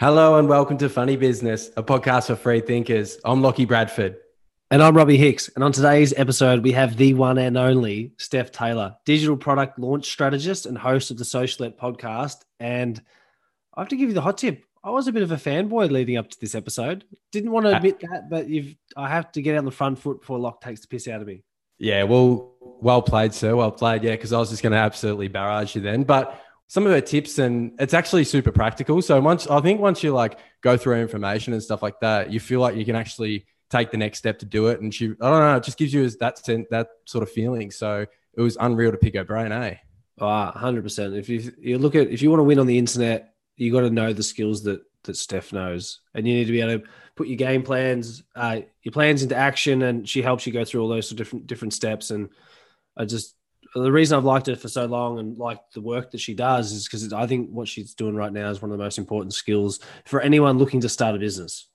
[0.00, 3.18] Hello and welcome to Funny Business, a podcast for free thinkers.
[3.22, 4.16] I'm Lockie Bradford.
[4.70, 5.50] And I'm Robbie Hicks.
[5.54, 10.06] And on today's episode, we have the one and only Steph Taylor, digital product launch
[10.06, 12.36] strategist and host of the Socialette podcast.
[12.58, 12.98] And
[13.74, 14.64] I have to give you the hot tip.
[14.82, 17.04] I was a bit of a fanboy leading up to this episode.
[17.30, 17.76] Didn't want to ah.
[17.76, 20.80] admit that, but you've I have to get out the front foot before Lock takes
[20.80, 21.44] the piss out of me.
[21.76, 23.54] Yeah, well, well played, sir.
[23.54, 24.02] Well played.
[24.02, 26.04] Yeah, because I was just going to absolutely barrage you then.
[26.04, 29.02] But some of her tips and it's actually super practical.
[29.02, 32.38] So once I think once you like go through information and stuff like that, you
[32.38, 34.80] feel like you can actually take the next step to do it.
[34.80, 36.36] And she, I don't know, it just gives you that
[36.70, 37.72] that sort of feeling.
[37.72, 39.78] So it was unreal to pick her brain, eh?
[40.20, 41.16] Ah, hundred percent.
[41.16, 43.80] If you you look at if you want to win on the internet, you got
[43.80, 46.90] to know the skills that that Steph knows, and you need to be able to
[47.16, 50.82] put your game plans, uh, your plans into action, and she helps you go through
[50.82, 52.12] all those different different steps.
[52.12, 52.28] And
[52.96, 53.34] I just
[53.74, 56.72] the reason I've liked her for so long and liked the work that she does
[56.72, 59.32] is because I think what she's doing right now is one of the most important
[59.32, 61.68] skills for anyone looking to start a business.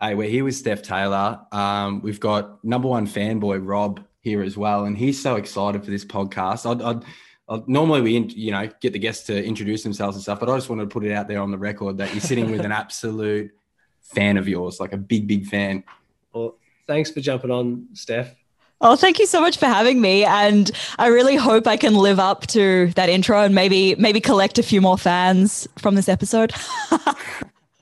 [0.00, 1.40] Hey, we're here with Steph Taylor.
[1.52, 5.90] Um, we've got number one fanboy Rob here as well, and he's so excited for
[5.90, 6.70] this podcast.
[6.70, 7.04] I'd, I'd,
[7.48, 10.56] I'd normally we you know get the guests to introduce themselves and stuff, but I
[10.56, 12.72] just wanted to put it out there on the record that you're sitting with an
[12.82, 13.50] absolute
[14.00, 15.84] fan of yours, like a big, big fan.
[16.32, 18.34] Well, thanks for jumping on, Steph.
[18.80, 20.24] Oh, thank you so much for having me.
[20.24, 24.58] And I really hope I can live up to that intro and maybe maybe collect
[24.58, 26.52] a few more fans from this episode.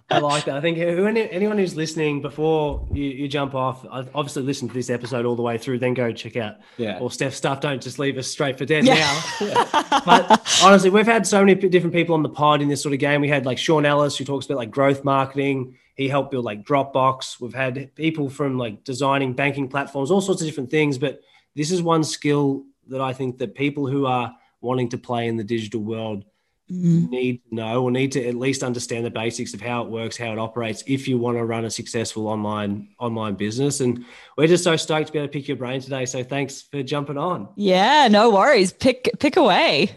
[0.08, 0.56] I like that.
[0.56, 5.26] I think anyone who's listening before you, you jump off, obviously listen to this episode
[5.26, 6.98] all the way through, then go check out yeah.
[7.00, 7.60] or Steph stuff.
[7.60, 8.94] Don't just leave us straight for dead yeah.
[8.94, 9.22] now.
[9.40, 9.82] Yeah.
[10.06, 13.00] But honestly, we've had so many different people on the pod in this sort of
[13.00, 13.20] game.
[13.20, 15.76] We had like Sean Ellis who talks about like growth marketing.
[15.96, 17.40] He helped build like Dropbox.
[17.40, 20.98] We've had people from like designing banking platforms, all sorts of different things.
[20.98, 21.22] But
[21.54, 25.36] this is one skill that I think that people who are wanting to play in
[25.36, 26.24] the digital world
[26.70, 27.08] mm.
[27.08, 30.16] need to know or need to at least understand the basics of how it works,
[30.16, 33.80] how it operates, if you want to run a successful online online business.
[33.80, 34.04] And
[34.36, 36.04] we're just so stoked to be able to pick your brain today.
[36.04, 37.48] So thanks for jumping on.
[37.56, 38.72] Yeah, no worries.
[38.72, 39.92] Pick pick away.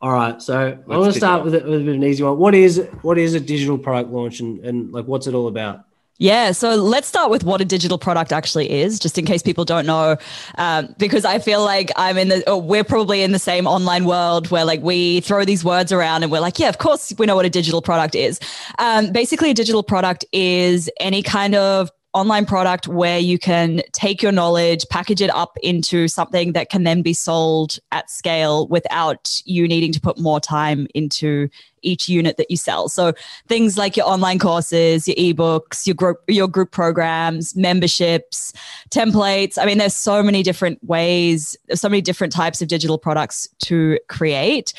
[0.00, 2.22] All right, so Let's I want to start with, with a bit of an easy
[2.22, 2.38] one.
[2.38, 5.84] What is what is a digital product launch, and, and like what's it all about?
[6.20, 9.64] Yeah, so let's start with what a digital product actually is, just in case people
[9.64, 10.16] don't know,
[10.56, 14.50] um, because I feel like I'm in the, we're probably in the same online world
[14.50, 17.36] where like we throw these words around and we're like, yeah, of course we know
[17.36, 18.40] what a digital product is.
[18.80, 24.22] Um, basically, a digital product is any kind of online product where you can take
[24.22, 29.40] your knowledge, package it up into something that can then be sold at scale without
[29.44, 31.48] you needing to put more time into
[31.82, 32.88] each unit that you sell.
[32.88, 33.12] So
[33.46, 38.52] things like your online courses, your ebooks, your group your group programs, memberships,
[38.90, 39.58] templates.
[39.60, 43.98] I mean there's so many different ways, so many different types of digital products to
[44.08, 44.74] create.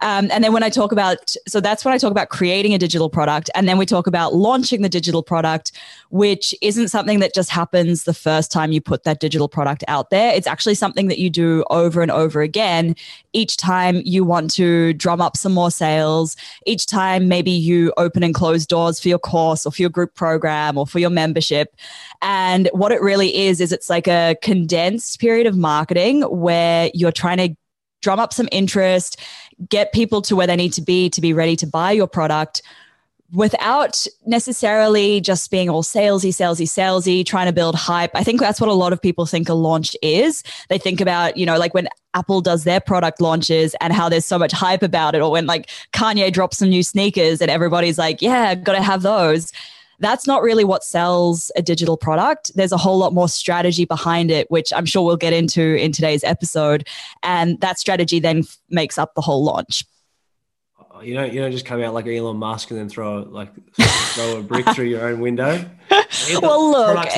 [0.00, 2.78] Um, and then when I talk about, so that's when I talk about creating a
[2.78, 3.50] digital product.
[3.54, 5.72] And then we talk about launching the digital product,
[6.10, 10.10] which isn't something that just happens the first time you put that digital product out
[10.10, 10.32] there.
[10.34, 12.96] It's actually something that you do over and over again.
[13.32, 18.22] Each time you want to drum up some more sales, each time maybe you open
[18.22, 21.74] and close doors for your course or for your group program or for your membership.
[22.22, 27.12] And what it really is, is it's like a condensed period of marketing where you're
[27.12, 27.56] trying to
[28.02, 29.18] drum up some interest,
[29.68, 32.62] get people to where they need to be to be ready to buy your product
[33.32, 38.12] without necessarily just being all salesy, salesy, salesy, trying to build hype.
[38.14, 40.44] I think that's what a lot of people think a launch is.
[40.68, 44.24] They think about, you know, like when Apple does their product launches and how there's
[44.24, 47.98] so much hype about it, or when like Kanye drops some new sneakers and everybody's
[47.98, 49.52] like, yeah, got to have those
[50.00, 52.50] that's not really what sells a digital product.
[52.54, 55.92] There's a whole lot more strategy behind it, which I'm sure we'll get into in
[55.92, 56.88] today's episode.
[57.22, 59.84] And that strategy then f- makes up the whole launch.
[61.02, 63.50] You don't you don't just come out like Elon Musk and then throw like
[63.80, 65.68] throw a brick through your own window.
[66.40, 67.08] Well, look,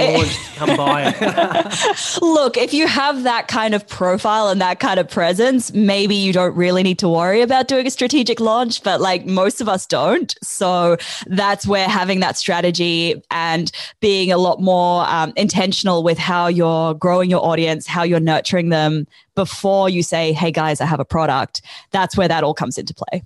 [0.56, 1.12] come by.
[2.22, 6.32] look, if you have that kind of profile and that kind of presence, maybe you
[6.32, 8.82] don't really need to worry about doing a strategic launch.
[8.82, 10.96] But like most of us don't, so
[11.26, 13.70] that's where having that strategy and
[14.00, 18.70] being a lot more um, intentional with how you're growing your audience, how you're nurturing
[18.70, 22.78] them before you say, "Hey guys, I have a product." That's where that all comes
[22.78, 23.22] into play.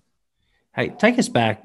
[0.75, 1.62] Hey, take us back.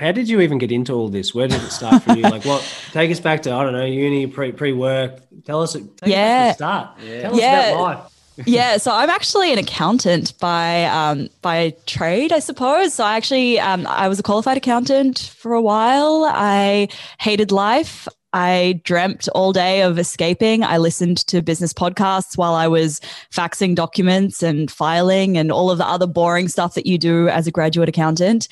[0.00, 1.34] How did you even get into all this?
[1.34, 2.22] Where did it start for you?
[2.22, 2.62] Like, what?
[2.92, 5.20] Take us back to I don't know, uni, pre pre work.
[5.44, 5.76] Tell us.
[6.04, 6.48] yeah.
[6.50, 6.98] Us start.
[7.04, 7.22] Yeah.
[7.22, 7.68] Tell us yeah.
[7.68, 8.12] about life.
[8.46, 12.94] yeah, so I'm actually an accountant by um, by trade, I suppose.
[12.94, 16.24] So I actually um, I was a qualified accountant for a while.
[16.26, 18.08] I hated life.
[18.32, 20.64] I dreamt all day of escaping.
[20.64, 23.00] I listened to business podcasts while I was
[23.30, 27.46] faxing documents and filing and all of the other boring stuff that you do as
[27.46, 28.48] a graduate accountant.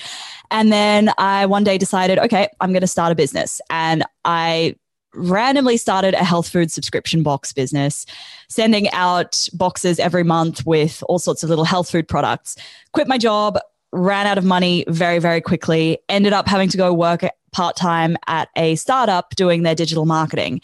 [0.50, 3.60] And then I one day decided, okay, I'm going to start a business.
[3.70, 4.76] And I
[5.14, 8.06] randomly started a health food subscription box business,
[8.48, 12.56] sending out boxes every month with all sorts of little health food products.
[12.92, 13.58] Quit my job,
[13.92, 18.16] ran out of money very, very quickly, ended up having to go work part time
[18.26, 20.60] at a startup doing their digital marketing.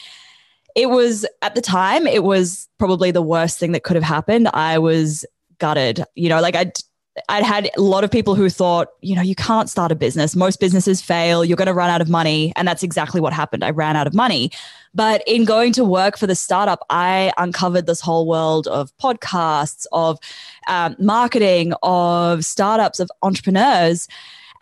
[0.75, 4.49] It was at the time, it was probably the worst thing that could have happened.
[4.53, 5.25] I was
[5.59, 6.05] gutted.
[6.15, 6.73] You know, like I
[7.29, 10.37] I'd had a lot of people who thought, you know, you can't start a business.
[10.37, 11.45] Most businesses fail.
[11.45, 12.53] You're going to run out of money.
[12.57, 13.65] And that's exactly what happened.
[13.65, 14.51] I ran out of money.
[14.95, 19.87] But in going to work for the startup, I uncovered this whole world of podcasts,
[19.93, 20.19] of
[20.69, 24.09] um, marketing, of startups, of entrepreneurs.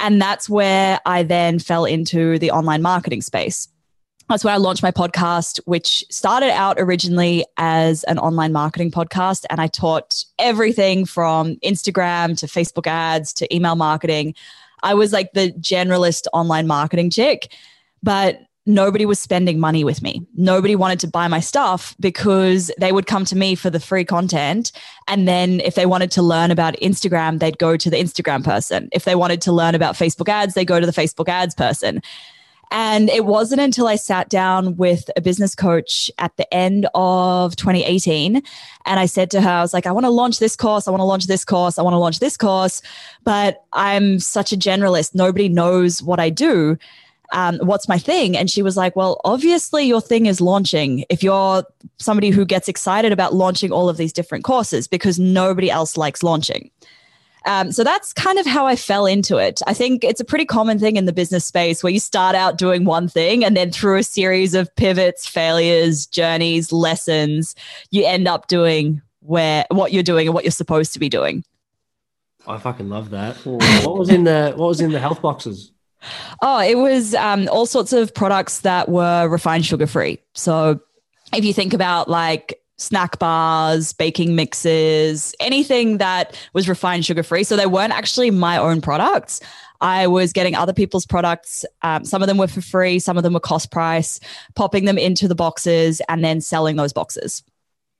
[0.00, 3.68] And that's where I then fell into the online marketing space
[4.28, 9.44] that's when I launched my podcast, which started out originally as an online marketing podcast.
[9.50, 14.34] And I taught everything from Instagram to Facebook ads to email marketing.
[14.82, 17.52] I was like the generalist online marketing chick,
[18.02, 20.26] but nobody was spending money with me.
[20.34, 24.04] Nobody wanted to buy my stuff because they would come to me for the free
[24.04, 24.72] content.
[25.06, 28.88] And then if they wanted to learn about Instagram, they'd go to the Instagram person.
[28.92, 32.02] If they wanted to learn about Facebook ads, they go to the Facebook ads person.
[32.70, 37.54] And it wasn't until I sat down with a business coach at the end of
[37.56, 38.42] 2018
[38.86, 40.88] and I said to her, I was like, I want to launch this course.
[40.88, 41.78] I want to launch this course.
[41.78, 42.82] I want to launch this course.
[43.22, 45.14] But I'm such a generalist.
[45.14, 46.76] Nobody knows what I do.
[47.34, 48.36] Um, what's my thing?
[48.36, 51.04] And she was like, Well, obviously, your thing is launching.
[51.10, 51.64] If you're
[51.98, 56.22] somebody who gets excited about launching all of these different courses because nobody else likes
[56.22, 56.70] launching.
[57.46, 59.60] Um, so that's kind of how I fell into it.
[59.66, 62.56] I think it's a pretty common thing in the business space where you start out
[62.56, 67.54] doing one thing and then through a series of pivots, failures, journeys, lessons,
[67.90, 71.44] you end up doing where what you're doing and what you're supposed to be doing.
[72.46, 73.36] I fucking love that.
[73.44, 75.72] what was in the what was in the health boxes?
[76.42, 80.20] Oh, it was um, all sorts of products that were refined sugar free.
[80.34, 80.80] So
[81.32, 87.44] if you think about like snack bars, baking mixes, anything that was refined sugar free.
[87.44, 89.40] So they weren't actually my own products.
[89.80, 91.64] I was getting other people's products.
[91.82, 94.18] Um, some of them were for free, some of them were cost price,
[94.54, 97.42] popping them into the boxes and then selling those boxes.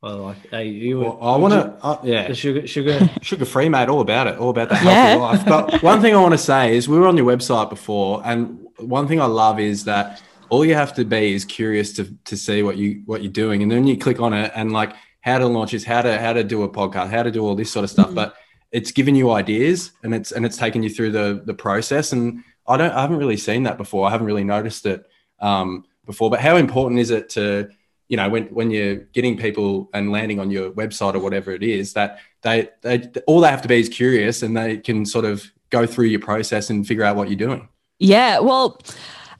[0.05, 3.71] Well, like, hey, you well, I want to, uh, yeah, the sugar, sugar, sugar free,
[3.71, 3.89] mate.
[3.89, 5.15] All about it, all about the healthy yeah.
[5.15, 5.47] life.
[5.47, 8.67] But one thing I want to say is, we were on your website before, and
[8.77, 10.21] one thing I love is that
[10.51, 13.63] all you have to be is curious to to see what you what you're doing,
[13.63, 14.93] and then you click on it and like
[15.23, 17.55] how to launch is how to how to do a podcast, how to do all
[17.55, 18.09] this sort of stuff.
[18.09, 18.17] Mm-hmm.
[18.17, 18.37] But
[18.73, 22.13] it's given you ideas and it's and it's taken you through the the process.
[22.13, 24.07] And I don't I haven't really seen that before.
[24.07, 25.07] I haven't really noticed it
[25.41, 26.29] um, before.
[26.29, 27.71] But how important is it to
[28.09, 31.63] you know when when you're getting people and landing on your website or whatever it
[31.63, 35.25] is that they they all they have to be is curious and they can sort
[35.25, 37.69] of go through your process and figure out what you're doing.
[37.99, 38.81] Yeah, well,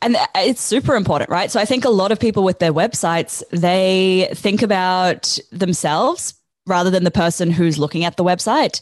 [0.03, 1.51] and it's super important, right?
[1.51, 6.35] So I think a lot of people with their websites, they think about themselves
[6.67, 8.81] rather than the person who's looking at the website.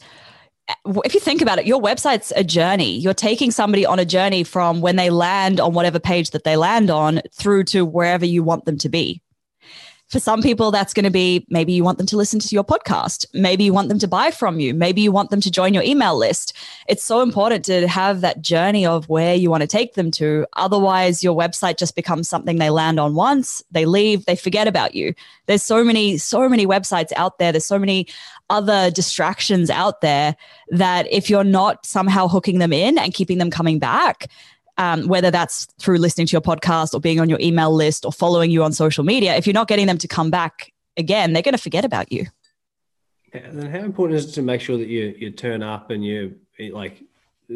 [1.04, 2.96] If you think about it, your website's a journey.
[2.96, 6.56] You're taking somebody on a journey from when they land on whatever page that they
[6.56, 9.20] land on through to wherever you want them to be.
[10.12, 12.64] For some people, that's going to be maybe you want them to listen to your
[12.64, 13.24] podcast.
[13.32, 14.74] Maybe you want them to buy from you.
[14.74, 16.52] Maybe you want them to join your email list.
[16.86, 20.46] It's so important to have that journey of where you want to take them to.
[20.52, 24.94] Otherwise, your website just becomes something they land on once, they leave, they forget about
[24.94, 25.14] you.
[25.46, 27.50] There's so many, so many websites out there.
[27.50, 28.06] There's so many
[28.50, 30.36] other distractions out there
[30.72, 34.28] that if you're not somehow hooking them in and keeping them coming back,
[34.82, 38.12] um, whether that's through listening to your podcast or being on your email list or
[38.12, 41.42] following you on social media, if you're not getting them to come back again, they're
[41.42, 42.26] going to forget about you.
[43.32, 46.04] And then how important is it to make sure that you you turn up and
[46.04, 47.02] you like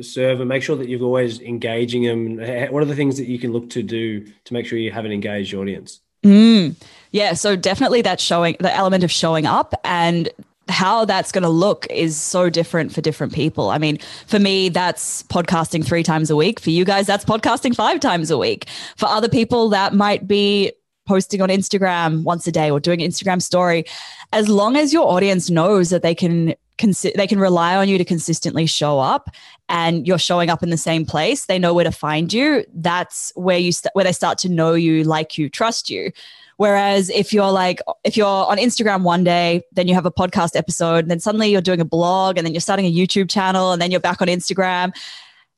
[0.00, 2.36] serve and make sure that you're always engaging them?
[2.72, 5.04] What are the things that you can look to do to make sure you have
[5.04, 6.00] an engaged audience?
[6.22, 6.76] Mm,
[7.10, 10.28] yeah, so definitely that showing the element of showing up and
[10.68, 13.70] how that's going to look is so different for different people.
[13.70, 16.58] I mean, for me, that's podcasting three times a week.
[16.60, 18.66] For you guys, that's podcasting five times a week.
[18.96, 20.72] For other people, that might be
[21.06, 23.84] posting on Instagram once a day or doing an Instagram story.
[24.32, 27.96] As long as your audience knows that they can Consi- they can rely on you
[27.96, 29.30] to consistently show up
[29.70, 33.32] and you're showing up in the same place they know where to find you that's
[33.34, 36.12] where you st- where they start to know you like you trust you
[36.56, 40.56] Whereas if you're like, if you're on Instagram one day, then you have a podcast
[40.56, 43.72] episode, and then suddenly you're doing a blog, and then you're starting a YouTube channel,
[43.72, 44.92] and then you're back on Instagram,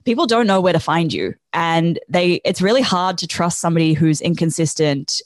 [0.09, 1.35] people don't know where to find you.
[1.53, 5.21] And they it's really hard to trust somebody who's inconsistent.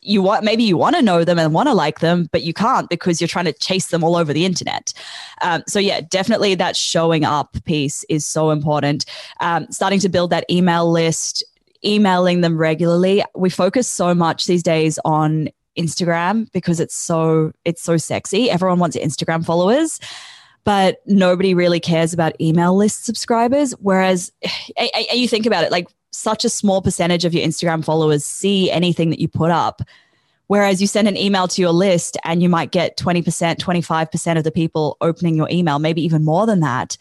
[0.00, 2.54] You want maybe you want to know them and want to like them but you
[2.54, 4.94] can't because you're trying to chase them all over the internet.
[5.42, 9.04] Um, so yeah definitely that showing up piece is so important.
[9.40, 11.44] Um, starting to build that email list
[11.84, 15.48] emailing them regularly we focus so much these days on
[15.78, 19.98] instagram because it's so it's so sexy everyone wants instagram followers
[20.64, 24.30] but nobody really cares about email list subscribers whereas
[25.12, 29.10] you think about it like such a small percentage of your Instagram followers see anything
[29.10, 29.82] that you put up.
[30.46, 34.44] Whereas you send an email to your list and you might get 20%, 25% of
[34.44, 36.98] the people opening your email, maybe even more than that.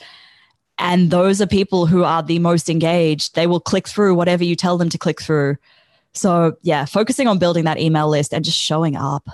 [0.82, 3.36] And those are people who are the most engaged.
[3.36, 5.58] They will click through whatever you tell them to click through.
[6.14, 9.30] So, yeah, focusing on building that email list and just showing up.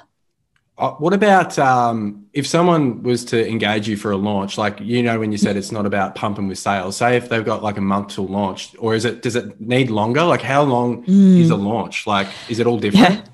[0.78, 4.60] Uh, what about um, if someone was to engage you for a launch?
[4.60, 6.98] Like you know, when you said it's not about pumping with sales.
[6.98, 9.24] Say if they've got like a month till launch, or is it?
[9.24, 10.24] Does it need longer?
[10.24, 11.40] Like how long mm.
[11.40, 12.06] is a launch?
[12.06, 13.16] Like is it all different?
[13.16, 13.26] Yeah.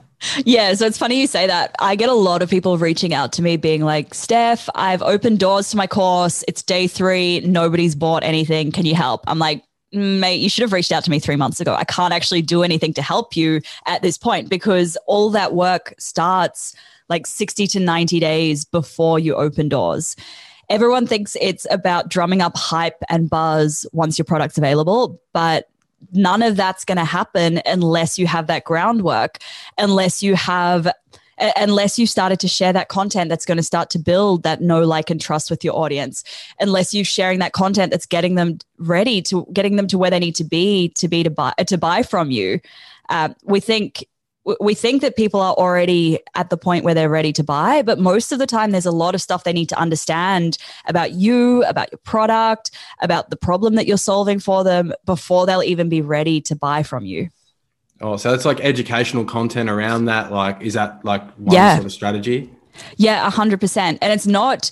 [0.46, 1.76] Yeah, so it's funny you say that.
[1.80, 5.40] I get a lot of people reaching out to me being like, Steph, I've opened
[5.40, 6.44] doors to my course.
[6.48, 7.42] It's day three.
[7.42, 8.72] Nobody's bought anything.
[8.72, 9.24] Can you help?
[9.28, 9.64] I'm like,
[9.94, 11.76] mm, mate, you should have reached out to me three months ago.
[11.76, 15.94] I can't actually do anything to help you at this point because all that work
[16.00, 16.76] starts
[17.10, 20.16] like 60 to 90 days before you open doors.
[20.70, 25.70] Everyone thinks it's about drumming up hype and buzz once your product's available, but
[26.12, 29.38] none of that's going to happen unless you have that groundwork,
[29.78, 30.92] unless you have
[31.58, 34.82] unless you started to share that content that's going to start to build that know
[34.84, 36.24] like and trust with your audience.
[36.60, 40.20] Unless you're sharing that content that's getting them ready to getting them to where they
[40.20, 42.60] need to be to be to buy to buy from you.
[43.10, 44.06] Uh, we think
[44.60, 47.98] we think that people are already at the point where they're ready to buy, but
[47.98, 51.64] most of the time there's a lot of stuff they need to understand about you,
[51.64, 52.72] about your product,
[53.02, 56.84] about the problem that you're solving for them before they'll even be ready to buy
[56.84, 57.30] from you.
[58.02, 60.32] Oh, so it's like educational content around that.
[60.32, 61.76] Like, is that like one yeah.
[61.76, 62.50] sort of strategy?
[62.98, 64.00] Yeah, a hundred percent.
[64.02, 64.72] And it's not,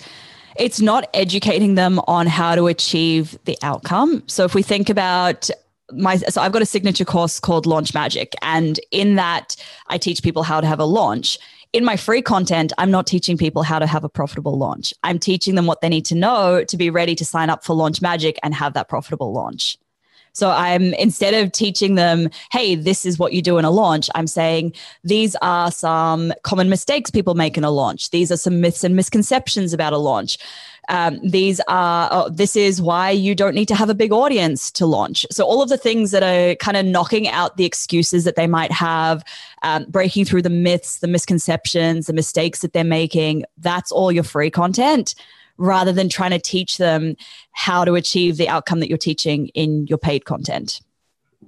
[0.58, 4.24] it's not educating them on how to achieve the outcome.
[4.28, 5.50] So if we think about
[5.93, 9.55] my so I've got a signature course called Launch Magic, and in that
[9.88, 11.38] I teach people how to have a launch.
[11.74, 14.93] In my free content, I'm not teaching people how to have a profitable launch.
[15.03, 17.74] I'm teaching them what they need to know to be ready to sign up for
[17.74, 19.77] Launch Magic and have that profitable launch.
[20.33, 24.09] So I'm instead of teaching them, hey, this is what you do in a launch,
[24.15, 24.73] I'm saying
[25.03, 28.11] these are some common mistakes people make in a launch.
[28.11, 30.38] These are some myths and misconceptions about a launch.
[30.89, 34.71] Um, these are, oh, this is why you don't need to have a big audience
[34.71, 35.25] to launch.
[35.31, 38.47] So, all of the things that are kind of knocking out the excuses that they
[38.47, 39.23] might have,
[39.61, 44.23] um, breaking through the myths, the misconceptions, the mistakes that they're making, that's all your
[44.23, 45.15] free content
[45.62, 47.15] rather than trying to teach them
[47.51, 50.82] how to achieve the outcome that you're teaching in your paid content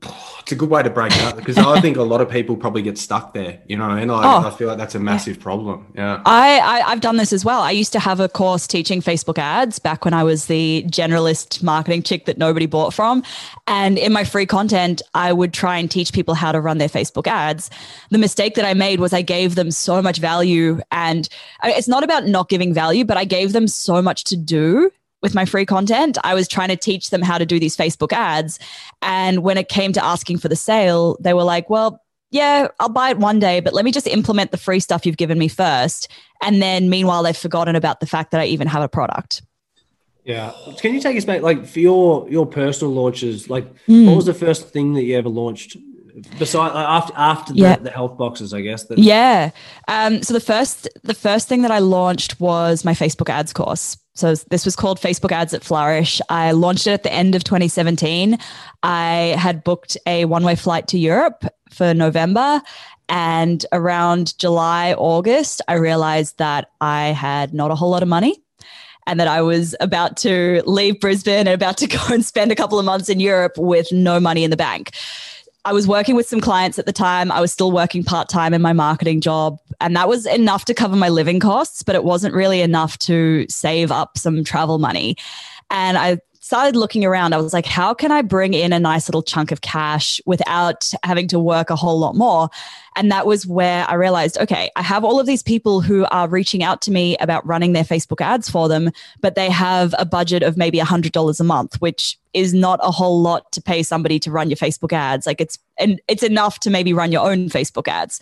[0.02, 2.58] it's a good way to break it up because I think a lot of people
[2.58, 3.62] probably get stuck there.
[3.68, 5.44] You know, and like, oh, I feel like that's a massive yeah.
[5.44, 5.92] problem.
[5.96, 7.62] Yeah, I, I have done this as well.
[7.62, 11.64] I used to have a course teaching Facebook ads back when I was the generalist
[11.64, 13.24] marketing chick that nobody bought from,
[13.68, 16.90] and in my free content, I would try and teach people how to run their
[16.90, 17.70] Facebook ads.
[18.10, 21.30] The mistake that I made was I gave them so much value, and
[21.64, 24.92] it's not about not giving value, but I gave them so much to do
[25.24, 26.20] with my free content.
[26.24, 28.60] I was trying to teach them how to do these Facebook ads.
[29.02, 32.00] And when it came to asking for the sale, they were like, well,
[32.30, 35.18] yeah, I'll buy it one day, but let me just implement the free stuff you've
[35.18, 36.12] given me first.
[36.42, 39.42] And then meanwhile, they've forgotten about the fact that I even have a product.
[40.26, 40.54] Yeah.
[40.78, 43.50] Can you take us back, like for your your personal launches?
[43.50, 44.08] Like, mm.
[44.08, 45.76] what was the first thing that you ever launched
[46.38, 48.84] Besides, after after the, the, health boxes, I guess.
[48.84, 49.50] That- yeah.
[49.88, 53.98] Um, so the first the first thing that I launched was my Facebook ads course.
[54.16, 56.22] So this was called Facebook Ads at Flourish.
[56.30, 58.38] I launched it at the end of 2017.
[58.84, 62.62] I had booked a one way flight to Europe for November.
[63.10, 68.42] And around July, August, I realized that I had not a whole lot of money
[69.08, 72.56] and that I was about to leave Brisbane and about to go and spend a
[72.56, 74.92] couple of months in Europe with no money in the bank.
[75.66, 77.32] I was working with some clients at the time.
[77.32, 80.74] I was still working part time in my marketing job, and that was enough to
[80.74, 85.16] cover my living costs, but it wasn't really enough to save up some travel money.
[85.70, 87.34] And I started looking around.
[87.34, 90.92] I was like, how can I bring in a nice little chunk of cash without
[91.02, 92.50] having to work a whole lot more?
[92.98, 96.28] And that was where I realized, okay, I have all of these people who are
[96.28, 100.04] reaching out to me about running their Facebook ads for them, but they have a
[100.04, 104.20] budget of maybe $100 a month, which is not a whole lot to pay somebody
[104.20, 105.26] to run your Facebook ads.
[105.26, 108.20] Like it's and it's enough to maybe run your own Facebook ads.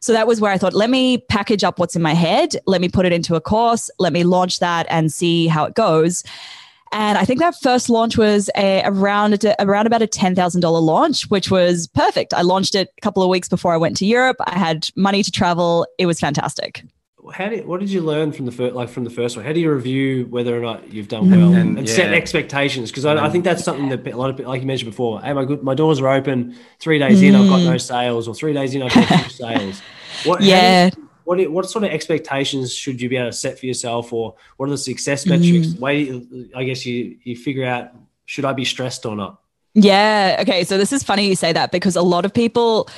[0.00, 2.82] So that was where I thought, let me package up what's in my head, let
[2.82, 6.22] me put it into a course, let me launch that and see how it goes.
[6.92, 10.80] And I think that first launch was a, around around about a ten thousand dollar
[10.80, 12.34] launch, which was perfect.
[12.34, 14.36] I launched it a couple of weeks before I went to Europe.
[14.46, 15.86] I had money to travel.
[15.98, 16.84] It was fantastic.
[17.32, 19.46] How did what did you learn from the first like from the first one?
[19.46, 21.94] How do you review whether or not you've done well and, and yeah.
[21.94, 22.90] set expectations?
[22.90, 25.22] Because I, I, think that's something that a lot of like you mentioned before.
[25.22, 26.56] Hey, my good, my doors are open.
[26.80, 27.28] Three days mm.
[27.28, 29.80] in, I've got no sales, or three days in, I've got no sales.
[30.24, 30.90] What, yeah.
[30.96, 34.34] You, what what sort of expectations should you be able to set for yourself, or
[34.56, 35.68] what are the success metrics?
[35.68, 35.78] Mm.
[35.78, 37.90] Way I guess you you figure out
[38.26, 39.40] should I be stressed or not?
[39.74, 40.36] Yeah.
[40.40, 40.64] Okay.
[40.64, 42.88] So this is funny you say that because a lot of people,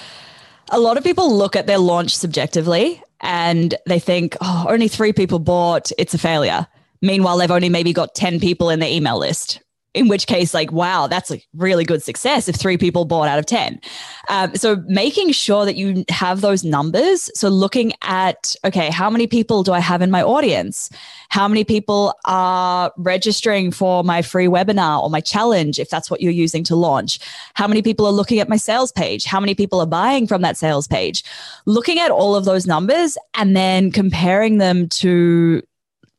[0.71, 5.13] a lot of people look at their launch subjectively and they think, oh, only three
[5.13, 6.67] people bought, it's a failure.
[7.01, 9.61] Meanwhile, they've only maybe got 10 people in their email list,
[9.95, 13.39] in which case, like, wow, that's a really good success if three people bought out
[13.39, 13.81] of 10.
[14.29, 17.31] Um, so making sure that you have those numbers.
[17.39, 20.91] So looking at, okay, how many people do I have in my audience?
[21.29, 26.21] How many people are registering for my free webinar or my challenge, if that's what
[26.21, 27.21] you're using to launch?
[27.55, 29.25] How many people are looking at my sales page?
[29.25, 31.23] How many people are buying from that sales page?
[31.67, 35.63] Looking at all of those numbers and then comparing them to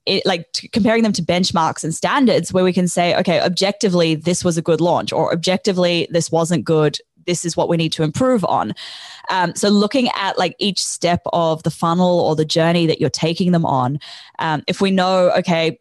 [0.06, 4.44] it, like comparing them to benchmarks and standards where we can say, okay, objectively, this
[4.44, 6.98] was a good launch, or objectively, this wasn't good.
[7.26, 8.74] This is what we need to improve on.
[9.32, 13.10] Um, so, looking at like each step of the funnel or the journey that you're
[13.10, 14.00] taking them on,
[14.38, 15.80] um, if we know, okay,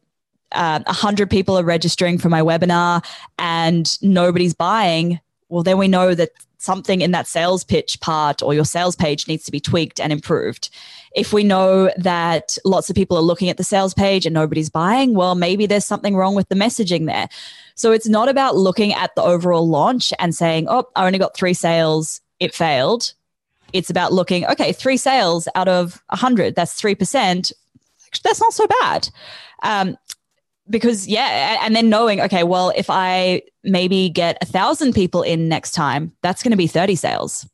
[0.52, 3.04] uh, 100 people are registering for my webinar
[3.38, 6.30] and nobody's buying, well, then we know that
[6.64, 10.12] something in that sales pitch part or your sales page needs to be tweaked and
[10.12, 10.70] improved.
[11.14, 14.70] If we know that lots of people are looking at the sales page and nobody's
[14.70, 17.28] buying, well, maybe there's something wrong with the messaging there.
[17.74, 21.36] So it's not about looking at the overall launch and saying, oh, I only got
[21.36, 23.12] three sales, it failed.
[23.72, 27.52] It's about looking, okay, three sales out of 100, that's 3%.
[28.22, 29.08] That's not so bad.
[29.64, 29.96] Um,
[30.70, 35.48] because yeah and then knowing okay well if i maybe get a thousand people in
[35.48, 37.46] next time that's going to be 30 sales.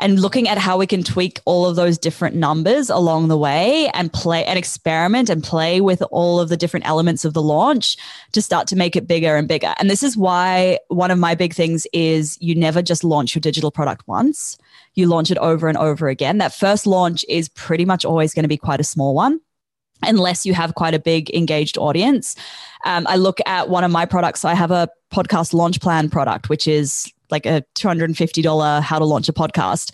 [0.00, 3.88] And looking at how we can tweak all of those different numbers along the way
[3.94, 7.96] and play and experiment and play with all of the different elements of the launch
[8.32, 9.72] to start to make it bigger and bigger.
[9.78, 13.40] And this is why one of my big things is you never just launch your
[13.40, 14.58] digital product once.
[14.94, 16.38] You launch it over and over again.
[16.38, 19.40] That first launch is pretty much always going to be quite a small one
[20.08, 22.36] unless you have quite a big engaged audience.
[22.84, 24.40] Um, I look at one of my products.
[24.40, 29.04] So I have a podcast launch plan product, which is like a $250 how to
[29.04, 29.92] launch a podcast.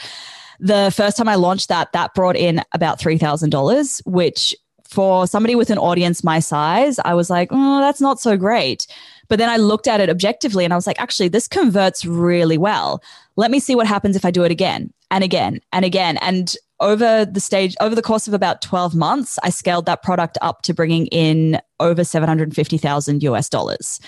[0.59, 4.55] The first time I launched that, that brought in about $3,000, which
[4.91, 8.87] for somebody with an audience my size, I was like, oh, that's not so great.
[9.29, 12.59] But then I looked at it objectively and I was like, actually, this converts really
[12.59, 13.03] well.
[13.37, 16.17] Let me see what happens if I do it again and again and again.
[16.19, 20.39] And over the stage, over the course of about 12 months, I scaled that product
[20.41, 24.01] up to bringing in over 750,000 US dollars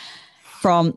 [0.61, 0.97] from,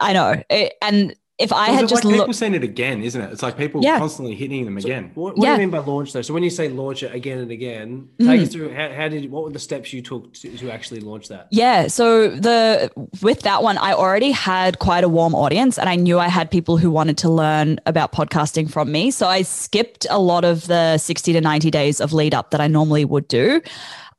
[0.00, 0.42] I know.
[0.50, 3.30] It, and if I had just like looked, people saying it again, isn't it?
[3.30, 3.98] It's like people yeah.
[3.98, 5.10] constantly hitting them so again.
[5.14, 5.56] What, what yeah.
[5.56, 6.22] do you mean by launch though?
[6.22, 8.42] So when you say launch it again and again, take mm.
[8.42, 11.28] us through how, how, did what were the steps you took to, to, actually launch
[11.28, 11.48] that?
[11.50, 15.96] Yeah, so the with that one, I already had quite a warm audience, and I
[15.96, 19.10] knew I had people who wanted to learn about podcasting from me.
[19.10, 22.62] So I skipped a lot of the sixty to ninety days of lead up that
[22.62, 23.60] I normally would do.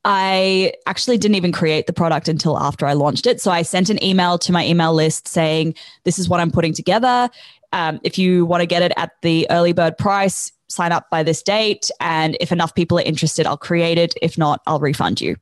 [0.09, 3.41] I actually didn't even create the product until after I launched it.
[3.41, 6.71] So I sent an email to my email list saying, This is what I'm putting
[6.71, 7.29] together.
[7.73, 11.23] Um, if you want to get it at the early bird price, sign up by
[11.23, 11.91] this date.
[11.99, 14.13] And if enough people are interested, I'll create it.
[14.21, 15.35] If not, I'll refund you.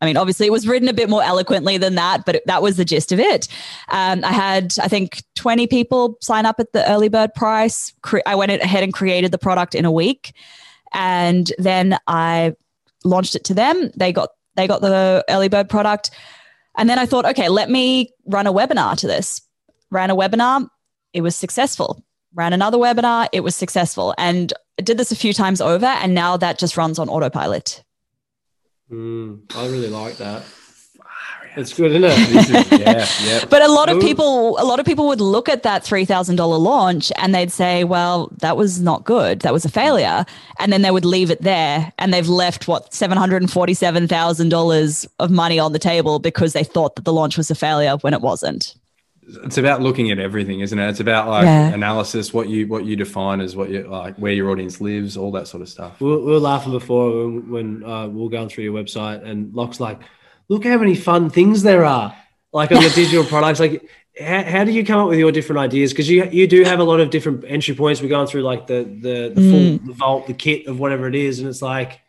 [0.00, 2.76] I mean, obviously, it was written a bit more eloquently than that, but that was
[2.76, 3.48] the gist of it.
[3.88, 7.92] Um, I had, I think, 20 people sign up at the early bird price.
[8.24, 10.32] I went ahead and created the product in a week.
[10.92, 12.54] And then I
[13.04, 13.90] launched it to them.
[13.96, 16.10] They got they got the early bird product.
[16.76, 19.42] And then I thought, okay, let me run a webinar to this.
[19.90, 20.68] Ran a webinar,
[21.12, 22.04] it was successful.
[22.34, 24.14] Ran another webinar, it was successful.
[24.16, 27.84] And I did this a few times over, and now that just runs on autopilot.
[28.90, 30.44] Mm, I really like that.
[31.54, 32.50] It's good, isn't it?
[32.50, 33.44] Is, yeah, yeah.
[33.44, 36.36] But a lot of people, a lot of people would look at that three thousand
[36.36, 39.40] dollar launch and they'd say, "Well, that was not good.
[39.40, 40.24] That was a failure,"
[40.58, 43.74] and then they would leave it there, and they've left what seven hundred and forty
[43.74, 47.50] seven thousand dollars of money on the table because they thought that the launch was
[47.50, 48.74] a failure when it wasn't.
[49.44, 50.88] It's about looking at everything, isn't it?
[50.88, 51.68] It's about like yeah.
[51.68, 55.30] analysis, what you what you define as what you like, where your audience lives, all
[55.32, 56.00] that sort of stuff.
[56.00, 59.22] We were, we were laughing before when, when uh, we were going through your website,
[59.22, 60.00] and Locke's like
[60.52, 62.14] look how many fun things there are
[62.52, 63.88] like on the digital products like
[64.20, 66.80] how, how, do you come up with your different ideas because you you do have
[66.80, 69.86] a lot of different entry points we're going through like the the, the full mm.
[69.86, 72.00] the vault the kit of whatever it is and it's like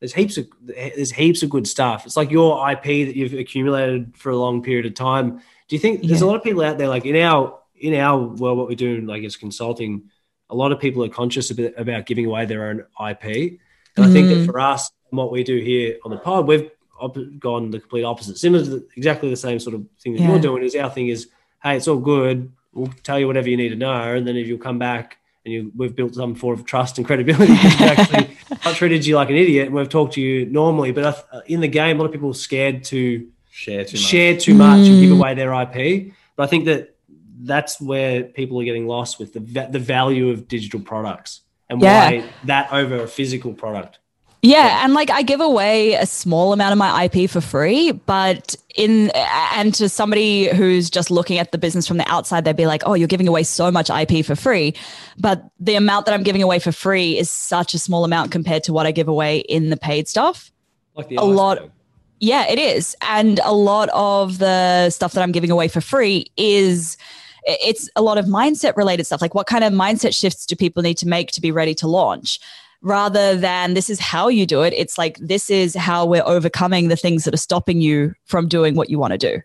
[0.00, 2.06] there's heaps of there's heaps of good stuff.
[2.06, 5.38] It's like your IP that you've accumulated for a long period of time.
[5.68, 8.18] Do you think there's a lot of people out there like in our in our
[8.18, 10.10] world, what we're doing like as consulting,
[10.50, 13.58] a lot of people are conscious about giving away their own IP,
[13.96, 14.46] and I think that Mm.
[14.46, 18.38] for us, what we do here on the pod, we've op- gone the complete opposite.
[18.38, 20.30] Similar to the, exactly the same sort of thing that Yeah.
[20.30, 20.62] you're doing.
[20.62, 21.28] Is our thing is,
[21.62, 22.50] hey, it's all good.
[22.72, 25.52] We'll tell you whatever you need to know, and then if you'll come back and
[25.54, 27.52] you, we've built some form of trust and credibility.
[27.62, 30.92] because we actually not treated you like an idiot, and we've talked to you normally.
[30.92, 34.00] But I in the game, a lot of people are scared to Share too much.
[34.06, 35.18] share too much and give Mm.
[35.18, 36.12] away their IP.
[36.36, 36.94] But I think that
[37.42, 42.10] that's where people are getting lost with the the value of digital products and Yeah.
[42.10, 43.98] why that over a physical product.
[44.40, 48.54] Yeah, and like I give away a small amount of my IP for free, but
[48.76, 49.10] in
[49.54, 52.82] and to somebody who's just looking at the business from the outside, they'd be like,
[52.86, 54.74] "Oh, you're giving away so much IP for free,"
[55.18, 58.62] but the amount that I'm giving away for free is such a small amount compared
[58.64, 60.52] to what I give away in the paid stuff.
[60.94, 61.72] Like the A lot- iceberg.
[62.20, 62.96] Yeah, it is.
[63.02, 66.96] And a lot of the stuff that I'm giving away for free is
[67.44, 69.20] it's a lot of mindset related stuff.
[69.22, 71.86] Like what kind of mindset shifts do people need to make to be ready to
[71.88, 72.40] launch?
[72.80, 76.88] Rather than this is how you do it, it's like this is how we're overcoming
[76.88, 79.42] the things that are stopping you from doing what you want to do.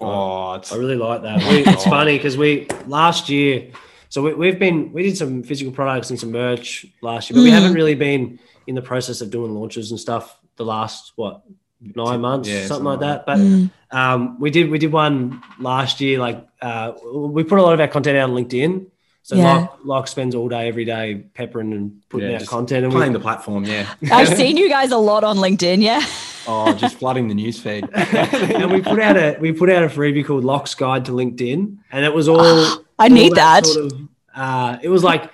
[0.00, 1.38] Oh, it's I really like that.
[1.48, 3.70] We, it's funny because we last year,
[4.10, 7.44] so we, we've been we did some physical products and some merch last year, but
[7.44, 7.54] we Mm.
[7.54, 11.42] haven't really been in the process of doing launches and stuff the last what
[11.80, 13.70] nine months, Yeah, something something like like that.
[13.90, 16.18] But um, we did we did one last year.
[16.18, 18.86] Like uh, we put a lot of our content out on LinkedIn.
[19.22, 19.54] So Yeah.
[19.54, 22.84] Locke, Locke spends all day, every day peppering and putting Yeah, out content.
[22.84, 23.64] And playing we, the platform.
[23.64, 23.88] Yeah.
[24.10, 25.82] I've seen you guys a lot on LinkedIn.
[25.82, 26.04] Yeah.
[26.44, 27.88] Oh, just flooding the newsfeed.
[28.60, 31.76] and we put out a we put out a freebie called Locke's Guide to LinkedIn,
[31.92, 33.64] and it was all I all need that.
[33.64, 34.00] Sort of,
[34.34, 35.30] uh, it was like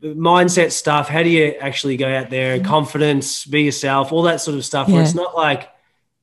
[0.00, 1.08] mindset stuff.
[1.08, 2.60] How do you actually go out there?
[2.60, 4.88] Confidence, be yourself, all that sort of stuff.
[4.88, 5.68] Where it's not like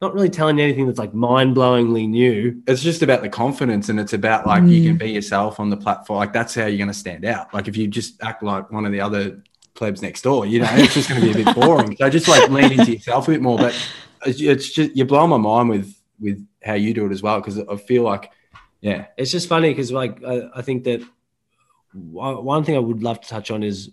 [0.02, 2.62] not really telling you anything that's like mind blowingly new.
[2.68, 5.00] it's just about the confidence and it's about like you can mm.
[5.00, 6.20] be yourself on the platform.
[6.20, 7.54] Like that's how you're going to stand out.
[7.54, 10.70] Like if you just act like one of the other plebs next door, you know,
[10.72, 11.98] it's just going to be a bit boring.
[11.98, 13.58] So just like lean into yourself a bit more.
[13.58, 13.76] But
[14.26, 17.40] it's it's just you're blowing my mind with with how you do it as well
[17.42, 18.32] because I feel like
[18.82, 21.02] yeah, It's just funny because like I, I think that
[21.94, 23.92] one one thing I would love to touch on is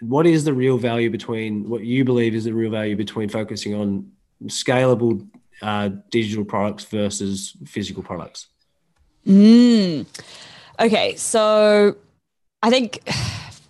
[0.00, 3.74] what is the real value between what you believe is the real value between focusing
[3.74, 4.10] on
[4.46, 5.26] scalable
[5.62, 8.46] uh, digital products versus physical products.
[9.26, 10.06] Mm.
[10.78, 11.96] Okay, so
[12.62, 13.02] I think,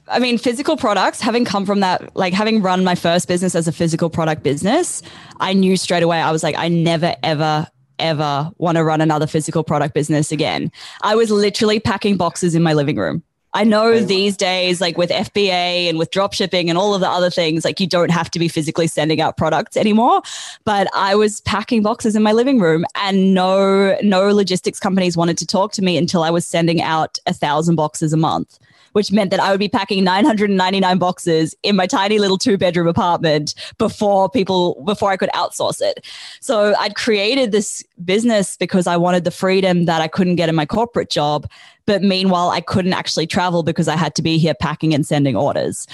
[0.09, 3.67] I mean, physical products, having come from that, like having run my first business as
[3.67, 5.03] a physical product business,
[5.41, 7.67] I knew straight away, I was like, I never, ever,
[7.99, 10.71] ever want to run another physical product business again.
[11.03, 13.23] I was literally packing boxes in my living room.
[13.53, 17.09] I know these days, like with FBA and with drop shipping and all of the
[17.09, 20.23] other things, like you don't have to be physically sending out products anymore.
[20.65, 25.37] But I was packing boxes in my living room and no, no logistics companies wanted
[25.39, 28.57] to talk to me until I was sending out a thousand boxes a month,
[28.93, 32.87] which meant that I would be packing 999 boxes in my tiny little two bedroom
[32.87, 36.07] apartment before people, before I could outsource it.
[36.41, 40.55] So I'd created this business because I wanted the freedom that I couldn't get in
[40.55, 41.49] my corporate job.
[41.91, 45.35] But meanwhile, I couldn't actually travel because I had to be here packing and sending
[45.35, 45.89] orders.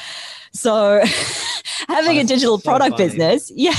[0.53, 1.03] So
[1.89, 3.09] having a digital so product funny.
[3.09, 3.73] business, yeah.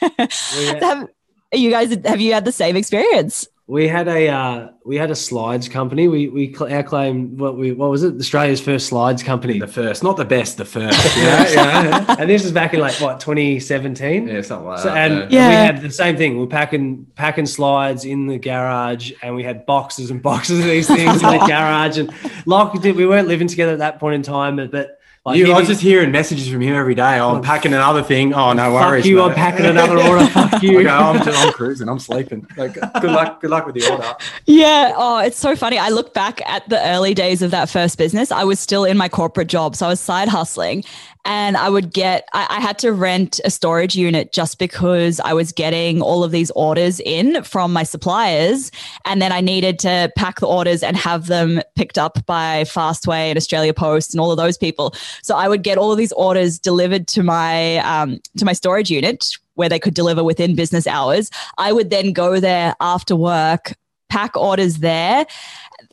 [0.02, 1.08] We had, have,
[1.52, 3.46] you guys, have you had the same experience?
[3.70, 6.08] We had a uh, we had a slides company.
[6.08, 8.16] We we cl- our claim what we what was it?
[8.16, 9.60] Australia's first slides company.
[9.60, 10.98] the first, not the best, the first.
[11.16, 14.26] Yeah, yeah, and this was back in like what 2017.
[14.28, 14.96] yeah, something like So, that.
[15.10, 15.40] and yeah.
[15.40, 15.48] Yeah.
[15.48, 16.36] we had the same thing.
[16.38, 20.64] We are packing packing slides in the garage, and we had boxes and boxes of
[20.64, 21.98] these things in the garage.
[21.98, 22.12] And
[22.46, 24.99] like did, we weren't living together at that point in time, but, but
[25.30, 27.18] like You, I was just hearing messages from him every day.
[27.18, 28.34] Oh, I'm packing another thing.
[28.34, 29.06] Oh, no fuck worries.
[29.06, 29.22] you, mate.
[29.22, 30.26] I'm packing another order.
[30.30, 30.82] Fuck I you.
[30.82, 31.88] go, I'm, just, I'm cruising.
[31.88, 32.46] I'm sleeping.
[32.56, 33.40] Like, good luck.
[33.40, 34.14] Good luck with the order.
[34.46, 34.92] Yeah.
[34.96, 35.78] Oh, it's so funny.
[35.78, 38.30] I look back at the early days of that first business.
[38.30, 39.76] I was still in my corporate job.
[39.76, 40.84] So I was side hustling
[41.24, 45.32] and I would get, I, I had to rent a storage unit just because I
[45.32, 48.70] was getting all of these orders in from my suppliers.
[49.04, 53.28] And then I needed to pack the orders and have them picked up by Fastway
[53.28, 54.94] and Australia Post and all of those people.
[55.22, 58.90] So I would get all of these orders delivered to my, um, to my storage
[58.90, 61.30] unit where they could deliver within business hours.
[61.58, 63.74] I would then go there after work,
[64.08, 65.26] pack orders there.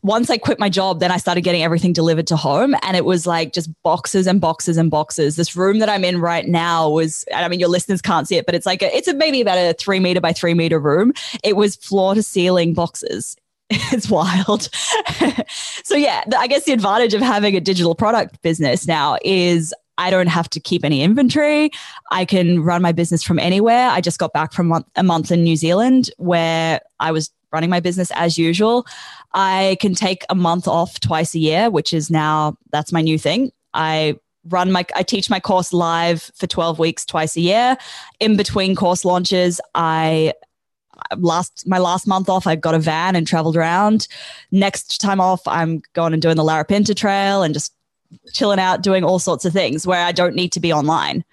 [0.08, 2.76] Once I quit my job, then I started getting everything delivered to home.
[2.82, 5.36] And it was like just boxes and boxes and boxes.
[5.36, 8.46] This room that I'm in right now was, I mean, your listeners can't see it,
[8.46, 11.12] but it's like, a, it's a, maybe about a three meter by three meter room.
[11.43, 13.36] It was floor to ceiling boxes.
[13.91, 14.70] It's wild.
[15.84, 20.10] so, yeah, I guess the advantage of having a digital product business now is I
[20.10, 21.72] don't have to keep any inventory.
[22.12, 23.89] I can run my business from anywhere.
[23.89, 27.80] I just got back from a month in New Zealand where I was running my
[27.80, 28.86] business as usual.
[29.34, 33.18] I can take a month off twice a year, which is now that's my new
[33.18, 33.52] thing.
[33.74, 34.18] I
[34.50, 37.78] run my I teach my course live for 12 weeks twice a year.
[38.20, 40.34] In between course launches, I
[41.18, 44.08] last my last month off, I got a van and traveled around.
[44.52, 47.74] Next time off, I'm going and doing the Larapinta Trail and just
[48.34, 51.24] chilling out, doing all sorts of things where I don't need to be online.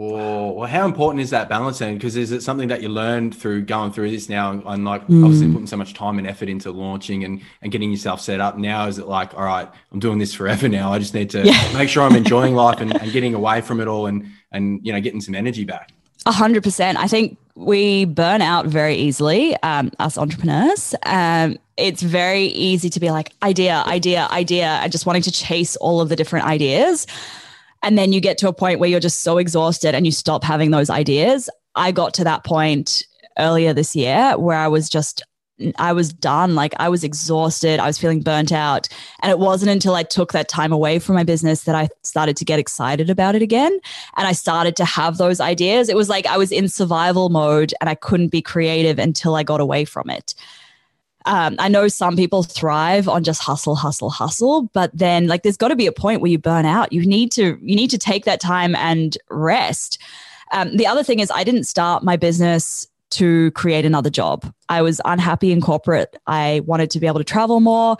[0.00, 0.52] Whoa.
[0.52, 1.98] Well, how important is that balance balancing?
[1.98, 5.22] Because is it something that you learned through going through this now and like mm.
[5.22, 8.56] obviously putting so much time and effort into launching and, and getting yourself set up?
[8.56, 10.90] Now is it like, all right, I'm doing this forever now.
[10.90, 11.70] I just need to yeah.
[11.76, 14.90] make sure I'm enjoying life and, and getting away from it all and and you
[14.90, 15.90] know getting some energy back.
[16.24, 16.96] A hundred percent.
[16.96, 20.94] I think we burn out very easily, um, us entrepreneurs.
[21.04, 25.76] Um, it's very easy to be like idea, idea, idea, and just wanting to chase
[25.76, 27.06] all of the different ideas.
[27.82, 30.44] And then you get to a point where you're just so exhausted and you stop
[30.44, 31.48] having those ideas.
[31.74, 33.04] I got to that point
[33.38, 35.22] earlier this year where I was just
[35.76, 36.54] I was done.
[36.54, 37.80] Like I was exhausted.
[37.80, 38.88] I was feeling burnt out.
[39.22, 42.36] And it wasn't until I took that time away from my business that I started
[42.38, 43.78] to get excited about it again.
[44.16, 45.88] And I started to have those ideas.
[45.88, 49.42] It was like I was in survival mode and I couldn't be creative until I
[49.42, 50.34] got away from it.
[51.26, 55.56] Um, I know some people thrive on just hustle, hustle, hustle, but then like there's
[55.56, 56.92] got to be a point where you burn out.
[56.92, 59.98] You need to you need to take that time and rest.
[60.52, 64.52] Um, the other thing is, I didn't start my business to create another job.
[64.68, 66.16] I was unhappy in corporate.
[66.26, 67.96] I wanted to be able to travel more.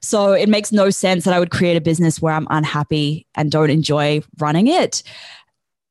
[0.00, 3.50] So it makes no sense that I would create a business where I'm unhappy and
[3.50, 5.02] don't enjoy running it.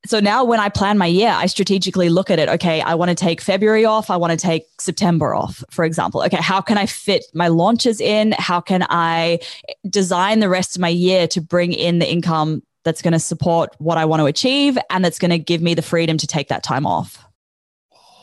[0.06, 2.50] So now when I plan my year, I strategically look at it.
[2.50, 4.10] Okay, I want to take February off.
[4.10, 6.24] I want to take September off, for example.
[6.24, 8.34] Okay, how can I fit my launches in?
[8.40, 9.40] How can I
[9.88, 13.76] design the rest of my year to bring in the income that's going to support
[13.78, 16.48] what I want to achieve and that's going to give me the freedom to take
[16.48, 17.24] that time off?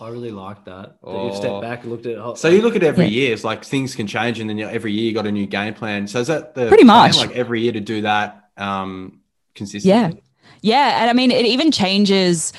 [0.01, 0.97] I really like that.
[1.03, 1.61] That you've stepped oh.
[1.61, 2.39] back and looked at it.
[2.39, 3.23] So you look at every yeah.
[3.23, 3.33] year.
[3.33, 6.07] It's like things can change, and then every year you got a new game plan.
[6.07, 9.21] So is that the pretty much like every year to do that um,
[9.55, 9.91] consistently?
[9.91, 10.21] Yeah,
[10.63, 12.53] yeah, and I mean it even changes.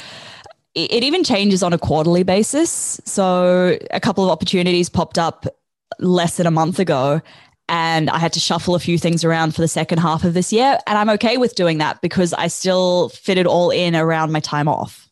[0.75, 3.01] It even changes on a quarterly basis.
[3.03, 5.45] So a couple of opportunities popped up
[5.99, 7.21] less than a month ago,
[7.67, 10.53] and I had to shuffle a few things around for the second half of this
[10.53, 10.77] year.
[10.87, 14.39] And I'm okay with doing that because I still fit it all in around my
[14.39, 15.09] time off.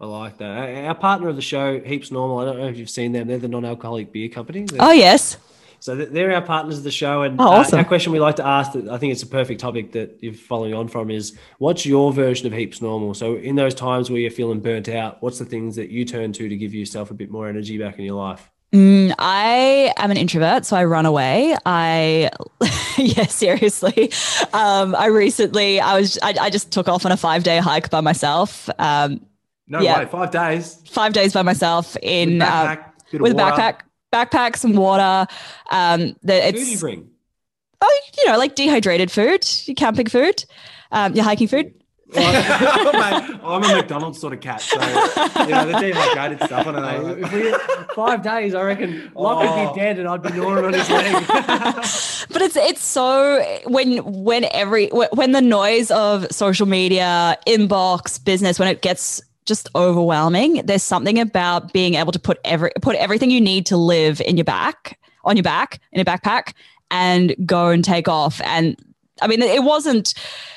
[0.00, 0.84] I like that.
[0.86, 2.40] Our partner of the show, Heaps Normal.
[2.40, 3.28] I don't know if you've seen them.
[3.28, 4.64] They're the non-alcoholic beer company.
[4.64, 5.36] They're, oh yes.
[5.82, 7.76] So they're our partners of the show, and oh, awesome.
[7.76, 10.16] uh, our question we like to ask that I think it's a perfect topic that
[10.20, 13.14] you're following on from is what's your version of heaps normal?
[13.14, 16.32] So in those times where you're feeling burnt out, what's the things that you turn
[16.34, 18.48] to to give yourself a bit more energy back in your life?
[18.72, 21.56] Mm, I am an introvert, so I run away.
[21.66, 22.30] I,
[22.96, 24.12] yeah, seriously.
[24.52, 27.90] Um, I recently, I was, I, I, just took off on a five day hike
[27.90, 28.70] by myself.
[28.78, 29.26] Um,
[29.66, 29.98] no yeah.
[29.98, 30.80] way, five days.
[30.88, 33.80] Five days by myself in with, backpack, uh, with a backpack,
[34.12, 35.26] backpack, some water.
[35.70, 37.10] Um, the, it's, Who do you bring?
[37.80, 40.44] Oh, you know, like dehydrated food, your camping food,
[40.92, 41.74] um, your hiking food.
[42.14, 46.66] Well, I'm a McDonald's sort of cat, so you know the dehydrated stuff.
[46.66, 47.26] I don't know.
[47.26, 49.64] If we, five days, I reckon Locke oh.
[49.64, 51.12] would be dead, and I'd be gnawing on his leg.
[51.26, 58.58] but it's it's so when when every when the noise of social media, inbox, business,
[58.58, 60.62] when it gets just overwhelming.
[60.64, 64.36] There's something about being able to put every put everything you need to live in
[64.36, 66.52] your back, on your back, in a backpack,
[66.90, 68.40] and go and take off.
[68.42, 68.76] And
[69.20, 70.14] I mean, it wasn't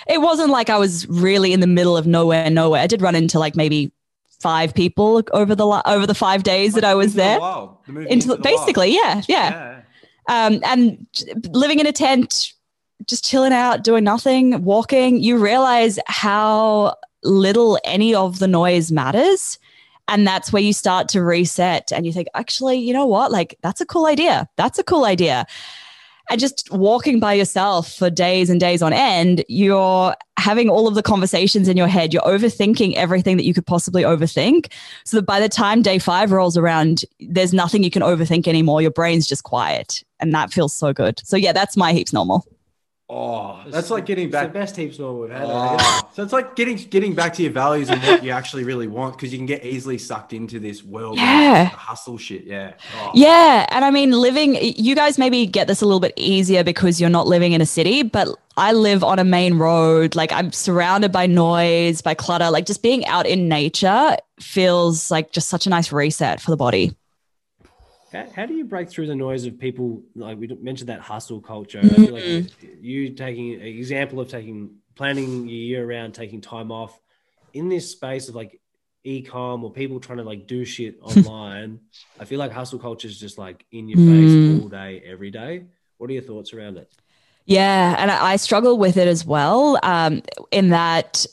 [0.08, 2.82] it wasn't like I was really in the middle of nowhere, nowhere.
[2.82, 3.92] I did run into like maybe
[4.40, 7.40] five people over the over the five days that I was there.
[7.40, 9.50] The the into, into basically, yeah, yeah.
[9.50, 9.82] yeah.
[10.28, 11.06] Um, and
[11.50, 12.54] living in a tent,
[13.08, 15.22] just chilling out, doing nothing, walking.
[15.22, 16.96] You realize how
[17.26, 19.60] little any of the noise matters.
[20.08, 23.32] And that's where you start to reset and you think, actually, you know what?
[23.32, 24.48] Like, that's a cool idea.
[24.56, 25.48] That's a cool idea.
[26.30, 30.96] And just walking by yourself for days and days on end, you're having all of
[30.96, 32.14] the conversations in your head.
[32.14, 34.72] You're overthinking everything that you could possibly overthink.
[35.06, 38.82] So that by the time day five rolls around, there's nothing you can overthink anymore.
[38.82, 40.04] Your brain's just quiet.
[40.20, 41.20] And that feels so good.
[41.24, 42.46] So, yeah, that's my heaps normal.
[43.08, 44.48] Oh, that's like getting back.
[44.48, 45.44] the best heaps normal we've had.
[45.46, 46.10] Oh.
[46.14, 49.16] so it's like getting getting back to your values and what you actually really want
[49.16, 51.66] because you can get easily sucked into this world yeah.
[51.66, 52.46] hustle shit.
[52.46, 52.74] Yeah.
[53.00, 53.12] Oh.
[53.14, 53.68] Yeah.
[53.70, 57.12] And I mean, living, you guys maybe get this a little bit easier because you're
[57.12, 60.16] not living in a city, but I live on a main road.
[60.16, 62.50] Like I'm surrounded by noise, by clutter.
[62.50, 66.58] Like just being out in nature feels like just such a nice reset for the
[66.58, 66.96] body.
[68.36, 71.82] How, do you break through the noise of people like we mentioned that hustle culture?
[71.82, 72.02] Mm-hmm.
[72.02, 72.84] I feel like mm-hmm.
[72.84, 77.00] you taking an example of taking planning your year around, taking time off
[77.54, 78.60] in this space of like
[79.04, 81.80] e-com or people trying to like do shit online.
[82.20, 84.62] I feel like hustle culture is just like in your face Mm.
[84.62, 85.66] all day, every day.
[85.98, 86.92] What are your thoughts around it?
[87.46, 89.80] Yeah, and I I struggle with it as well.
[89.84, 91.26] Um, in that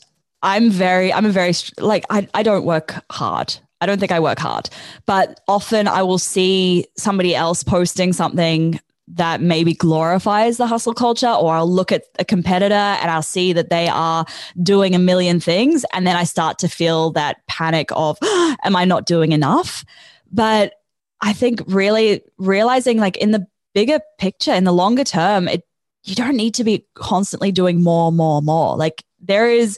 [0.43, 3.55] I'm very, I'm a very like I, I don't work hard.
[3.83, 4.69] I don't think I work hard,
[5.05, 11.29] but often I will see somebody else posting something that maybe glorifies the hustle culture,
[11.29, 14.25] or I'll look at a competitor and I'll see that they are
[14.61, 18.17] doing a million things, and then I start to feel that panic of,
[18.63, 19.83] am I not doing enough?
[20.31, 20.75] But
[21.19, 25.65] I think really realizing, like in the bigger picture, in the longer term, it
[26.05, 28.77] you don't need to be constantly doing more, more, more.
[28.77, 29.77] Like there is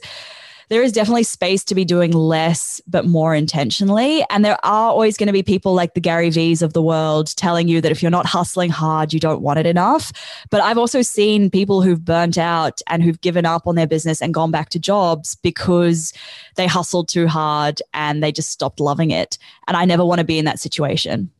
[0.68, 4.24] there is definitely space to be doing less but more intentionally.
[4.30, 7.34] And there are always going to be people like the Gary V's of the world
[7.36, 10.12] telling you that if you're not hustling hard, you don't want it enough.
[10.50, 14.20] But I've also seen people who've burnt out and who've given up on their business
[14.20, 16.12] and gone back to jobs because
[16.56, 19.38] they hustled too hard and they just stopped loving it.
[19.68, 21.30] And I never want to be in that situation.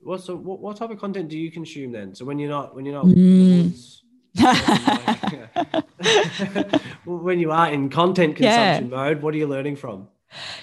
[0.00, 2.14] What's the, what, what type of content do you consume then?
[2.14, 3.97] So when you're not when you're not Mm.
[7.04, 8.78] When you are in content Yeah.
[8.78, 10.08] consumption mode, what are you learning from?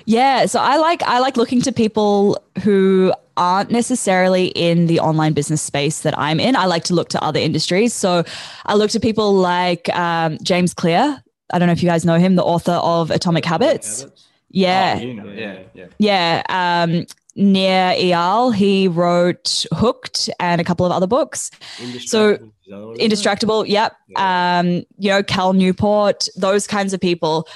[0.05, 5.33] Yeah, so I like I like looking to people who aren't necessarily in the online
[5.33, 6.55] business space that I'm in.
[6.55, 7.93] I like to look to other industries.
[7.93, 8.23] So
[8.65, 11.21] I look to people like um, James Clear.
[11.51, 14.05] I don't know if you guys know him, the author of Atomic Habits.
[14.51, 15.85] Yeah, Oh, you know, yeah, yeah.
[15.97, 16.83] yeah.
[16.87, 21.51] Um, Nir Eyal, he wrote Hooked and a couple of other books.
[21.77, 23.11] Indistractable is the other one, isn't it?
[23.11, 23.93] Indistractable, yep.
[24.07, 24.59] Yeah.
[24.59, 24.67] Um,
[24.97, 27.47] you know, Cal Newport, those kinds of people,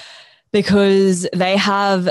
[0.52, 2.10] because they have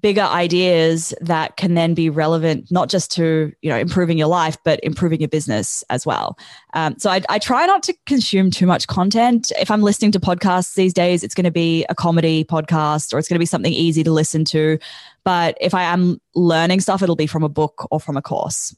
[0.00, 4.56] bigger ideas that can then be relevant not just to you know improving your life
[4.64, 6.36] but improving your business as well
[6.74, 10.20] um, so I, I try not to consume too much content if i'm listening to
[10.20, 13.46] podcasts these days it's going to be a comedy podcast or it's going to be
[13.46, 14.78] something easy to listen to
[15.24, 18.74] but if i am learning stuff it'll be from a book or from a course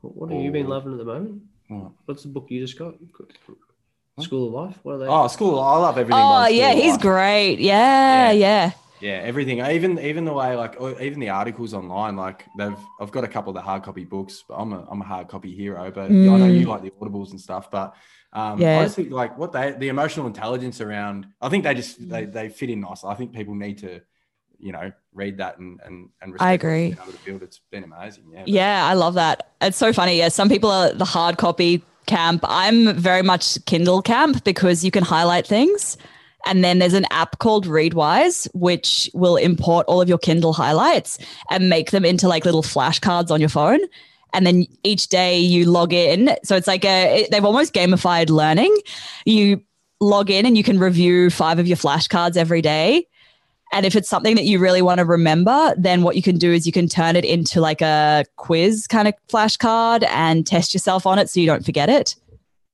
[0.00, 1.42] What what have you been loving at the moment?
[1.68, 1.92] What?
[2.06, 2.94] What's the book you just got?
[4.20, 4.78] School of Life.
[4.82, 5.06] What are they?
[5.06, 5.58] Oh, school.
[5.60, 6.22] I love everything.
[6.22, 7.00] oh yeah he's Life.
[7.02, 8.32] great yeah Yeah.
[8.32, 9.58] yeah Yeah, everything.
[9.60, 12.16] Even even the way like or even the articles online.
[12.16, 15.02] Like they've I've got a couple of the hard copy books, but I'm a I'm
[15.02, 15.90] a hard copy hero.
[15.90, 17.70] But yeah, I know you like the audibles and stuff.
[17.70, 17.94] But
[18.32, 18.80] um, Yeah.
[18.80, 21.26] I just think like what they the emotional intelligence around.
[21.42, 23.04] I think they just they they fit in nice.
[23.04, 24.00] I think people need to,
[24.58, 26.36] you know, read that and and and.
[26.38, 26.92] I agree.
[26.94, 27.42] to build.
[27.42, 28.24] It's been amazing.
[28.32, 28.44] Yeah.
[28.46, 29.52] Yeah, I love that.
[29.60, 30.18] It's so funny.
[30.18, 32.44] Yeah, some people are the hard copy camp.
[32.44, 35.96] I'm very much Kindle camp because you can highlight things.
[36.46, 41.18] And then there's an app called Readwise, which will import all of your Kindle highlights
[41.50, 43.80] and make them into like little flashcards on your phone.
[44.32, 46.36] And then each day you log in.
[46.44, 48.76] So it's like a, they've almost gamified learning.
[49.24, 49.62] You
[50.00, 53.08] log in and you can review five of your flashcards every day.
[53.72, 56.52] And if it's something that you really want to remember, then what you can do
[56.52, 61.06] is you can turn it into like a quiz kind of flashcard and test yourself
[61.06, 62.14] on it so you don't forget it.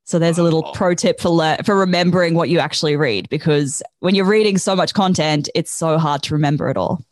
[0.05, 0.73] So there's a little oh.
[0.73, 4.77] pro tip for lear- for remembering what you actually read because when you're reading so
[4.77, 7.03] much content, it's so hard to remember it all.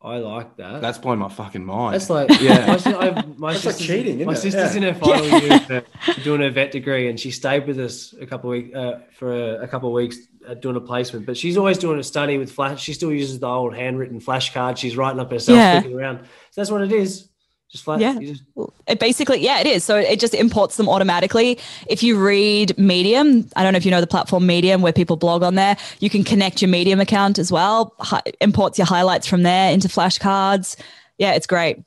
[0.00, 0.80] I like that.
[0.80, 1.94] That's blowing my fucking mind.
[1.94, 2.66] That's like Yeah.
[2.66, 4.52] My, si- I, my That's like cheating, My isn't it?
[4.52, 4.88] sister's Yeah.
[4.88, 8.24] in her final year for doing her vet degree, and she stayed with us a
[8.26, 11.26] couple of weeks uh, for a, a couple of weeks uh, doing a placement.
[11.26, 12.80] But she's always doing a study with flash.
[12.80, 14.76] She still uses the old handwritten flashcard.
[14.76, 15.80] She's writing up herself, Yeah.
[15.80, 16.20] clicking around.
[16.52, 17.27] So that's what it is.
[17.70, 18.00] Just flash.
[18.00, 18.18] Yeah.
[18.18, 18.42] Just,
[18.86, 19.84] It basically, yeah, it is.
[19.84, 21.58] So it just imports them automatically.
[21.86, 25.16] If you read Medium, I don't know if you know the platform Medium where people
[25.16, 27.94] blog on there, you can connect your Medium account as well.
[28.00, 30.76] Hi- imports your highlights from there into flashcards.
[31.18, 31.80] Yeah, it's great.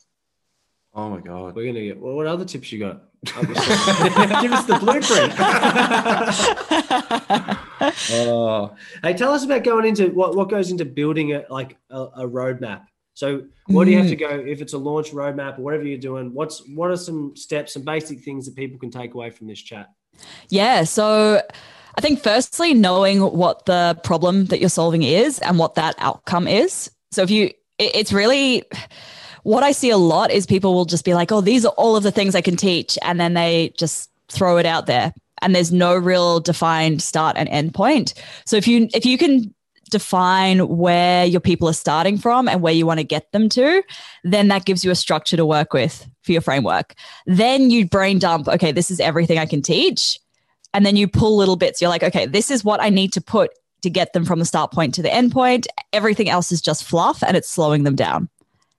[0.93, 1.55] oh my god.
[1.55, 1.99] we're gonna get.
[1.99, 3.03] Well, what other tips you got?
[3.23, 5.33] Give us the blueprint.
[8.11, 12.01] oh, Hey, tell us about going into what, what goes into building a like a,
[12.01, 12.85] a roadmap.
[13.21, 14.19] So, what do you have to mm.
[14.19, 16.33] go if it's a launch roadmap or whatever you're doing?
[16.33, 19.61] What's what are some steps, some basic things that people can take away from this
[19.61, 19.91] chat?
[20.49, 20.85] Yeah.
[20.85, 21.39] So
[21.95, 26.47] I think firstly, knowing what the problem that you're solving is and what that outcome
[26.47, 26.89] is.
[27.11, 28.63] So if you, it- it's really
[29.43, 31.95] what I see a lot is people will just be like, oh, these are all
[31.95, 32.97] of the things I can teach.
[33.03, 35.13] And then they just throw it out there.
[35.43, 38.15] And there's no real defined start and end point.
[38.47, 39.53] So if you if you can
[39.91, 43.83] define where your people are starting from and where you want to get them to,
[44.23, 46.95] then that gives you a structure to work with for your framework.
[47.27, 50.19] Then you brain dump, okay, this is everything I can teach.
[50.73, 51.81] And then you pull little bits.
[51.81, 54.45] You're like, okay, this is what I need to put to get them from the
[54.45, 55.67] start point to the end point.
[55.93, 58.29] Everything else is just fluff and it's slowing them down.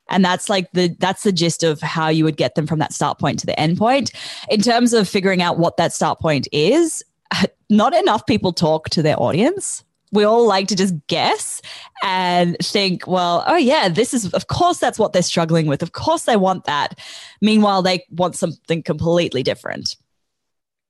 [0.09, 2.93] And that's like the that's the gist of how you would get them from that
[2.93, 4.13] start point to the end point.
[4.51, 7.05] In terms of figuring out what that start point is,
[7.71, 9.85] not enough people talk to their audience.
[10.13, 11.63] We all like to just guess
[12.05, 15.83] and think, well, oh, yeah, this is, of course, that's what they're struggling with.
[15.83, 16.99] Of course, they want that.
[17.41, 19.97] Meanwhile, they want something completely different.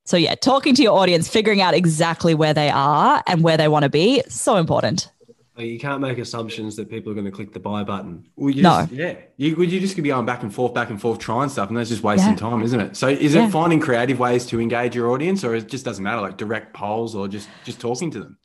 [0.05, 3.69] So, yeah, talking to your audience, figuring out exactly where they are and where they
[3.69, 5.09] want to be, so important.
[5.57, 8.27] You can't make assumptions that people are going to click the buy button.
[8.35, 8.81] Well, you No.
[8.81, 11.51] just, yeah, you you just could be going back and forth, back and forth, trying
[11.51, 12.37] stuff, and that's just wasting Yeah.
[12.37, 12.97] time, isn't it?
[12.97, 13.47] So, is Yeah.
[13.47, 16.75] it finding creative ways to engage your audience, or it just doesn't matter, like direct
[16.75, 18.39] polls, or just just talking to them?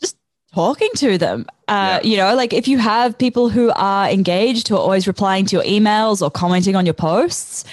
[0.54, 1.46] Talking to them.
[1.68, 2.10] Uh, Yeah.
[2.10, 5.56] You know, like if you have people who are engaged, who are always replying to
[5.56, 7.64] your emails or commenting on your posts,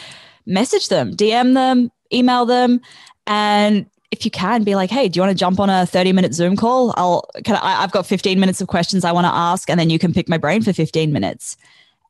[0.46, 2.80] message them, DM them, email them,
[3.26, 6.34] and if you can, be like, "Hey, do you want to jump on a thirty-minute
[6.34, 6.94] Zoom call?
[6.96, 7.28] I'll.
[7.42, 9.98] Can I, I've got fifteen minutes of questions I want to ask, and then you
[9.98, 11.56] can pick my brain for fifteen minutes."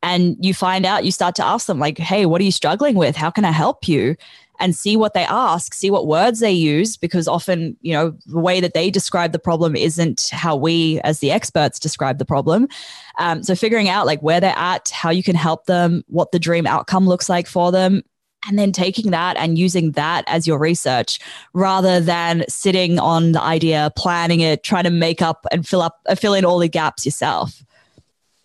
[0.03, 2.93] And you find out, you start to ask them, like, "Hey, what are you struggling
[2.95, 3.15] with?
[3.15, 4.15] How can I help you?"
[4.59, 8.39] And see what they ask, see what words they use, because often, you know, the
[8.39, 12.67] way that they describe the problem isn't how we as the experts describe the problem.
[13.17, 16.39] Um, so figuring out like where they're at, how you can help them, what the
[16.39, 18.03] dream outcome looks like for them.
[18.47, 21.19] And then taking that and using that as your research
[21.53, 25.99] rather than sitting on the idea, planning it, trying to make up and fill up,
[26.07, 27.64] uh, fill in all the gaps yourself.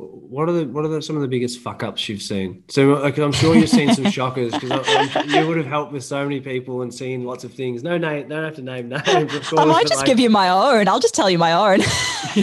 [0.01, 2.65] What are the what are the, some of the biggest fuck ups you've seen?
[2.69, 6.41] So I'm sure you've seen some shockers because you would have helped with so many
[6.41, 7.83] people and seen lots of things.
[7.83, 9.33] No name, don't have to name names.
[9.33, 10.89] Course, I might just like, give you my own.
[10.89, 11.81] I'll just tell you my own.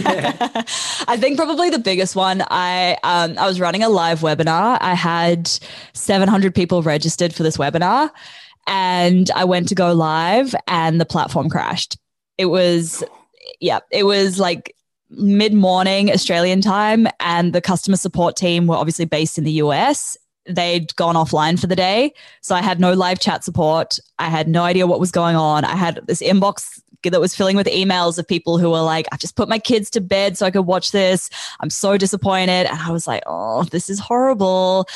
[1.08, 2.44] I think probably the biggest one.
[2.48, 4.78] I um, I was running a live webinar.
[4.80, 5.50] I had
[5.94, 8.10] 700 people registered for this webinar,
[8.66, 11.96] and I went to go live, and the platform crashed.
[12.36, 13.02] It was,
[13.60, 14.74] yeah, it was like
[15.10, 20.16] mid morning Australian time, and the customer support team were obviously based in the US.
[20.46, 22.14] They'd gone offline for the day.
[22.40, 23.98] So I had no live chat support.
[24.18, 25.64] I had no idea what was going on.
[25.64, 29.20] I had this inbox that was filling with emails of people who were like, I've
[29.20, 31.30] just put my kids to bed so I could watch this.
[31.60, 32.66] I'm so disappointed.
[32.66, 34.86] And I was like, oh, this is horrible.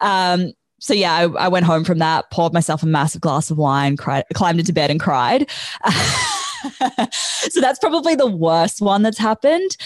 [0.00, 3.58] Um, so yeah, I, I went home from that, poured myself a massive glass of
[3.58, 5.50] wine, cried, climbed into bed and cried.
[7.12, 9.76] so that's probably the worst one that's happened.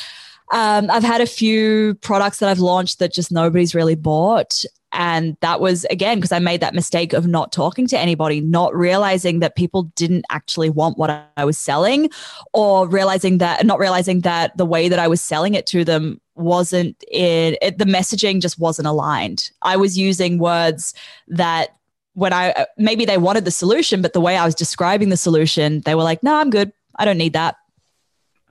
[0.53, 4.65] Um, I've had a few products that I've launched that just nobody's really bought.
[4.93, 8.75] And that was again because I made that mistake of not talking to anybody, not
[8.75, 12.11] realizing that people didn't actually want what I was selling,
[12.53, 16.21] or realizing that not realizing that the way that I was selling it to them
[16.37, 19.51] wasn't in it, the messaging just wasn't aligned.
[19.63, 20.95] I was using words
[21.27, 21.71] that
[22.15, 25.81] when I maybe they wanted the solution, but the way I was describing the solution,
[25.85, 26.73] they were like, "No, I'm good.
[26.99, 27.57] I don't need that."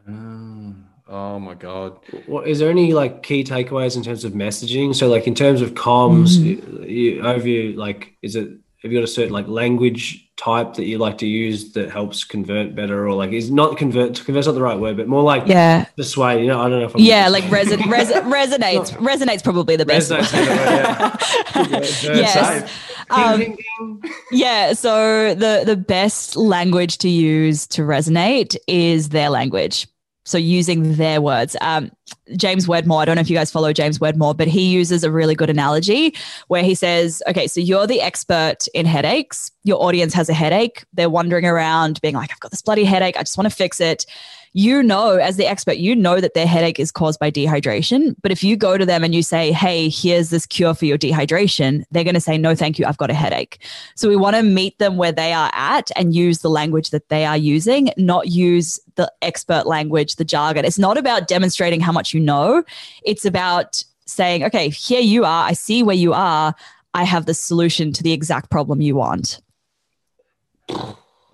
[0.09, 0.75] Oh,
[1.07, 1.97] oh my god!
[2.25, 4.93] What is there any like key takeaways in terms of messaging?
[4.95, 6.83] So like in terms of comms, Mm-hmm.
[6.83, 8.49] you, you, over you like is it
[8.81, 12.25] have you got a certain like language type that you like to use that helps
[12.25, 15.23] convert better or like is not convert to convert's not the right word, but more
[15.23, 16.41] like Yeah, persuade.
[16.41, 18.89] You know, I don't know if I'm yeah, like reson- reson- resonates.
[18.97, 20.11] Resonates probably the best.
[20.11, 20.33] resonates.
[21.55, 21.69] one.
[21.69, 21.79] yeah.
[22.19, 22.69] Yes.
[23.13, 24.13] Um, Ding, ding, ding.
[24.31, 29.87] yeah so the the best language to use to resonate is their language.
[30.25, 31.55] So using their words.
[31.61, 31.91] Um,
[32.37, 35.11] james wedmore i don't know if you guys follow james wedmore but he uses a
[35.11, 36.15] really good analogy
[36.47, 39.51] where he says okay so you're the expert in headaches.
[39.63, 40.85] Your audience has a headache.
[40.93, 43.17] They're wandering around being like i've got this bloody headache.
[43.17, 44.05] I just want to fix it
[44.53, 48.15] you know, as the expert, you know that their headache is caused by dehydration.
[48.21, 50.97] But if you go to them and you say, hey, here's this cure for your
[50.97, 53.59] dehydration, they're going to say, no, thank you, I've got a headache.
[53.95, 57.09] So we want to meet them where they are at and use the language that
[57.09, 60.65] they are using, not use the expert language, the jargon.
[60.65, 62.63] It's not about demonstrating how much you know,
[63.03, 66.53] it's about saying, okay, here you are, I see where you are.
[66.93, 69.41] I have the solution to the exact problem you want.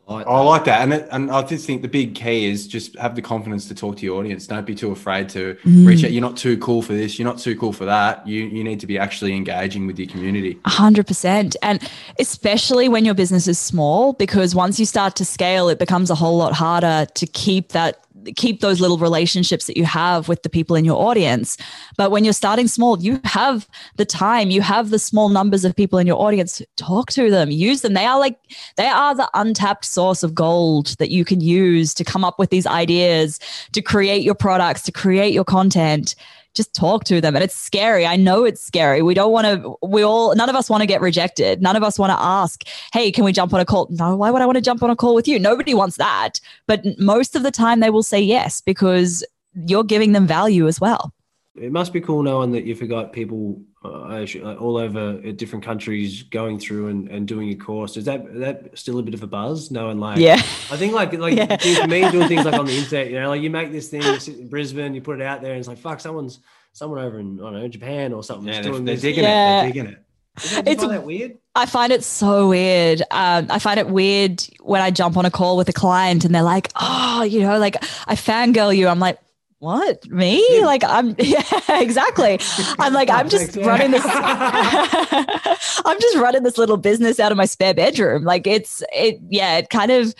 [0.10, 2.98] Like I like that, and it, and I just think the big key is just
[2.98, 4.48] have the confidence to talk to your audience.
[4.48, 5.86] Don't be too afraid to mm.
[5.86, 6.12] reach out.
[6.12, 7.20] You're not too cool for this.
[7.20, 8.28] You're not too cool for that.
[8.28, 10.60] You you need to be actually engaging with your community.
[10.66, 11.56] A hundred percent.
[11.62, 11.88] And
[12.18, 16.16] especially when your business is small, because once you start to scale, it becomes a
[16.16, 18.04] whole lot harder to keep that
[18.36, 21.58] keep those little relationships that you have with the people in your audience.
[21.98, 25.76] But when you're starting small, you have the time, you have the small numbers of
[25.76, 26.62] people in your audience.
[26.78, 27.94] Talk to them, use them.
[27.94, 28.38] They are like
[28.78, 32.50] they are the untapped source of gold that you can use to come up with
[32.50, 33.40] these ideas,
[33.74, 36.16] to create your products, to create your content
[36.60, 37.36] just talk to them.
[37.36, 38.06] And it's scary.
[38.06, 39.02] I know it's scary.
[39.02, 41.62] We don't want to, we all, none of us want to get rejected.
[41.62, 43.88] None of us want to ask, hey, can we jump on a call?
[43.90, 45.40] No, why would I want to jump on a call with you?
[45.40, 46.42] Nobody wants that.
[46.68, 49.26] But most of the time they will say yes because
[49.68, 51.14] you're giving them value as well.
[51.60, 54.26] It must be cool knowing that you've got people uh,
[54.60, 57.98] all over different countries going through and, and doing your course.
[57.98, 59.72] Is that is that still a bit of a buzz?
[59.72, 61.58] Knowing like, yeah, I think like like yeah.
[61.58, 64.02] for me doing things like on the internet, you know, like you make this thing
[64.04, 66.40] in Brisbane, you put it out there, and it's like fuck, someone's
[66.74, 68.48] someone over in I don't know Japan or something.
[68.48, 69.60] Yeah, they're, they're digging yeah.
[69.60, 69.62] it.
[69.62, 70.06] They're digging it.
[70.52, 71.38] That, it's that weird.
[71.56, 73.02] I find it so weird.
[73.12, 76.34] Um, I find it weird when I jump on a call with a client and
[76.34, 77.76] they're like, "Oh, you know, like
[78.08, 79.20] I fangirl you." I'm like,
[79.60, 80.10] what?
[80.10, 80.44] Me?
[80.50, 80.66] yeah.
[80.66, 82.40] like i'm yeah exactly.
[82.80, 84.04] I'm like i'm just running this
[85.86, 88.24] i'm just running this little business out of my spare bedroom.
[88.24, 90.16] Like it's it yeah it kind of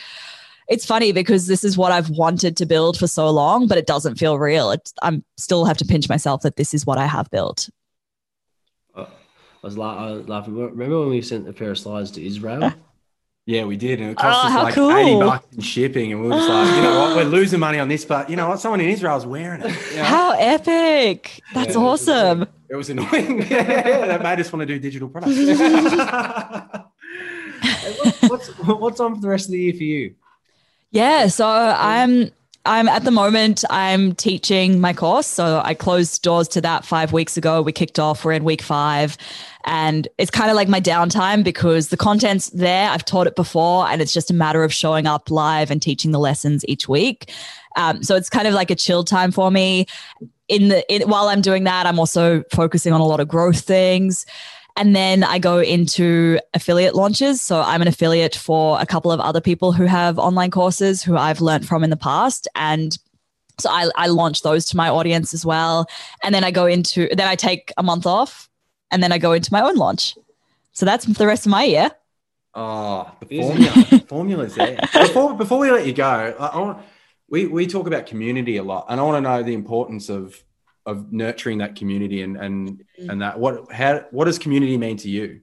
[0.68, 3.88] it's funny because this is what i've wanted to build for so long but it
[3.88, 4.72] doesn't feel real.
[4.72, 7.70] It's i'm still have to pinch myself that this is what i have built.
[8.94, 9.08] Uh, I
[9.68, 10.56] was, la- I was laughing.
[10.58, 12.74] Remember when we sent a pair of slides to Israel?
[13.50, 14.00] Yeah, we did.
[14.00, 14.96] And it cost oh, us like cool.
[14.96, 16.12] 80 bucks in shipping.
[16.12, 18.36] And we were just like, you know what, we're losing money on this, but you
[18.36, 18.60] know what?
[18.60, 19.76] Someone in Israel is wearing it.
[19.90, 20.04] You know?
[20.04, 21.42] How epic.
[21.56, 22.46] That's yeah, awesome.
[22.70, 23.42] It was, annoying.
[23.50, 25.36] yeah, that made us want to do digital products.
[28.30, 30.14] what's, what's on for the rest of the year for you?
[30.92, 32.30] Yeah, so I'm
[32.70, 35.26] I'm at the moment I'm teaching my course.
[35.26, 37.64] So I closed doors to that 5 weeks ago.
[37.64, 39.18] We kicked off, we're in week 5
[39.66, 42.92] and it's kind of like my downtime because the content's there.
[42.92, 46.12] I've taught it before and it's just a matter of showing up live and teaching
[46.12, 47.32] the lessons each week.
[47.76, 49.88] Um, so it's kind of like a chill time for me.
[50.48, 53.62] In the in, while I'm doing that, I'm also focusing on a lot of growth
[53.62, 54.28] things.
[54.80, 57.42] And then I go into affiliate launches.
[57.42, 61.18] So I'm an affiliate for a couple of other people who have online courses who
[61.18, 62.48] I've learned from in the past.
[62.56, 62.98] And
[63.60, 65.86] so I, I launch those to my audience as well.
[66.24, 68.50] And then I go into, then I take a month off
[68.90, 70.16] and then I go into my own launch.
[70.72, 71.92] So that's the rest of my year.
[72.56, 74.80] Oh, the formula, formula's there.
[74.94, 76.86] Before, before we let you go, I, I want,
[77.30, 80.44] we, we talk about community a lot, and I want to know the importance of
[80.86, 83.10] of nurturing that community and and mm.
[83.10, 85.42] and that what how what does community mean to you?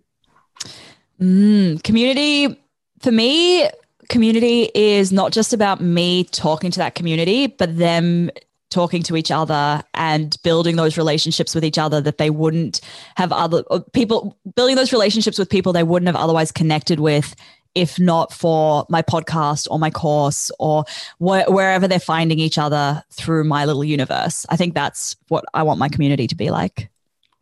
[1.21, 2.61] Mm, community
[3.01, 3.69] for me,
[4.09, 8.31] community is not just about me talking to that community, but them
[8.71, 12.81] talking to each other and building those relationships with each other that they wouldn't
[13.17, 13.63] have other
[13.93, 17.37] people building those relationships with people they wouldn't have otherwise connected with
[17.77, 20.85] if not for my podcast or my course or
[21.19, 24.47] wh- wherever they're finding each other through my little universe.
[24.49, 26.89] I think that's what I want my community to be like.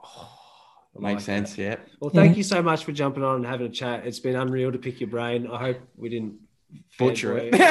[0.02, 0.28] Oh,
[0.98, 1.56] makes sense.
[1.56, 1.76] Yeah.
[2.00, 2.38] Well, thank yeah.
[2.38, 4.04] you so much for jumping on and having a chat.
[4.06, 5.46] It's been unreal to pick your brain.
[5.46, 6.34] I hope we didn't
[6.98, 7.54] butcher it.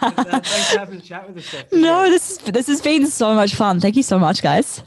[0.00, 1.46] Uh, thanks for having a chat with us.
[1.46, 1.72] Steph.
[1.72, 3.80] No, this this has been so much fun.
[3.80, 4.82] Thank you so much, guys.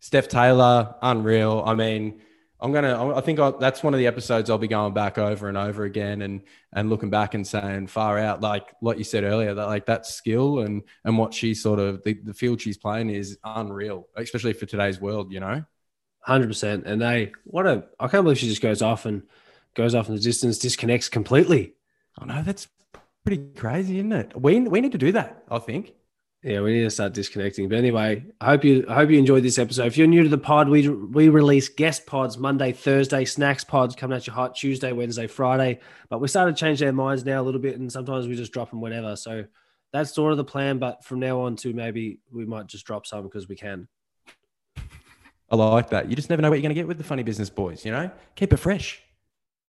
[0.00, 1.62] Steph Taylor, unreal.
[1.66, 2.20] I mean,
[2.60, 3.14] I'm gonna.
[3.14, 5.84] I think I'll, that's one of the episodes I'll be going back over and over
[5.84, 6.42] again, and
[6.72, 10.06] and looking back and saying far out, like like you said earlier, that like that
[10.06, 14.54] skill and and what she sort of the, the field she's playing is unreal, especially
[14.54, 15.32] for today's world.
[15.32, 15.64] You know,
[16.20, 16.84] hundred percent.
[16.86, 19.22] And they, what a, I can't believe she just goes off and
[19.74, 21.74] goes off in the distance, disconnects completely.
[22.20, 22.66] Oh know that's
[23.24, 24.40] pretty crazy, isn't it?
[24.40, 25.44] We we need to do that.
[25.48, 25.92] I think.
[26.42, 27.68] Yeah, we need to start disconnecting.
[27.68, 29.86] But anyway, I hope you I hope you enjoyed this episode.
[29.86, 33.96] If you're new to the pod, we we release guest pods Monday, Thursday, snacks pods
[33.96, 35.80] coming at you hot Tuesday, Wednesday, Friday.
[36.08, 38.52] But we started to change their minds now a little bit, and sometimes we just
[38.52, 39.16] drop them whenever.
[39.16, 39.46] So
[39.92, 40.78] that's sort of the plan.
[40.78, 43.88] But from now on to maybe we might just drop some because we can.
[45.50, 46.08] I like that.
[46.08, 47.84] You just never know what you're going to get with the funny business boys.
[47.84, 49.02] You know, keep it fresh.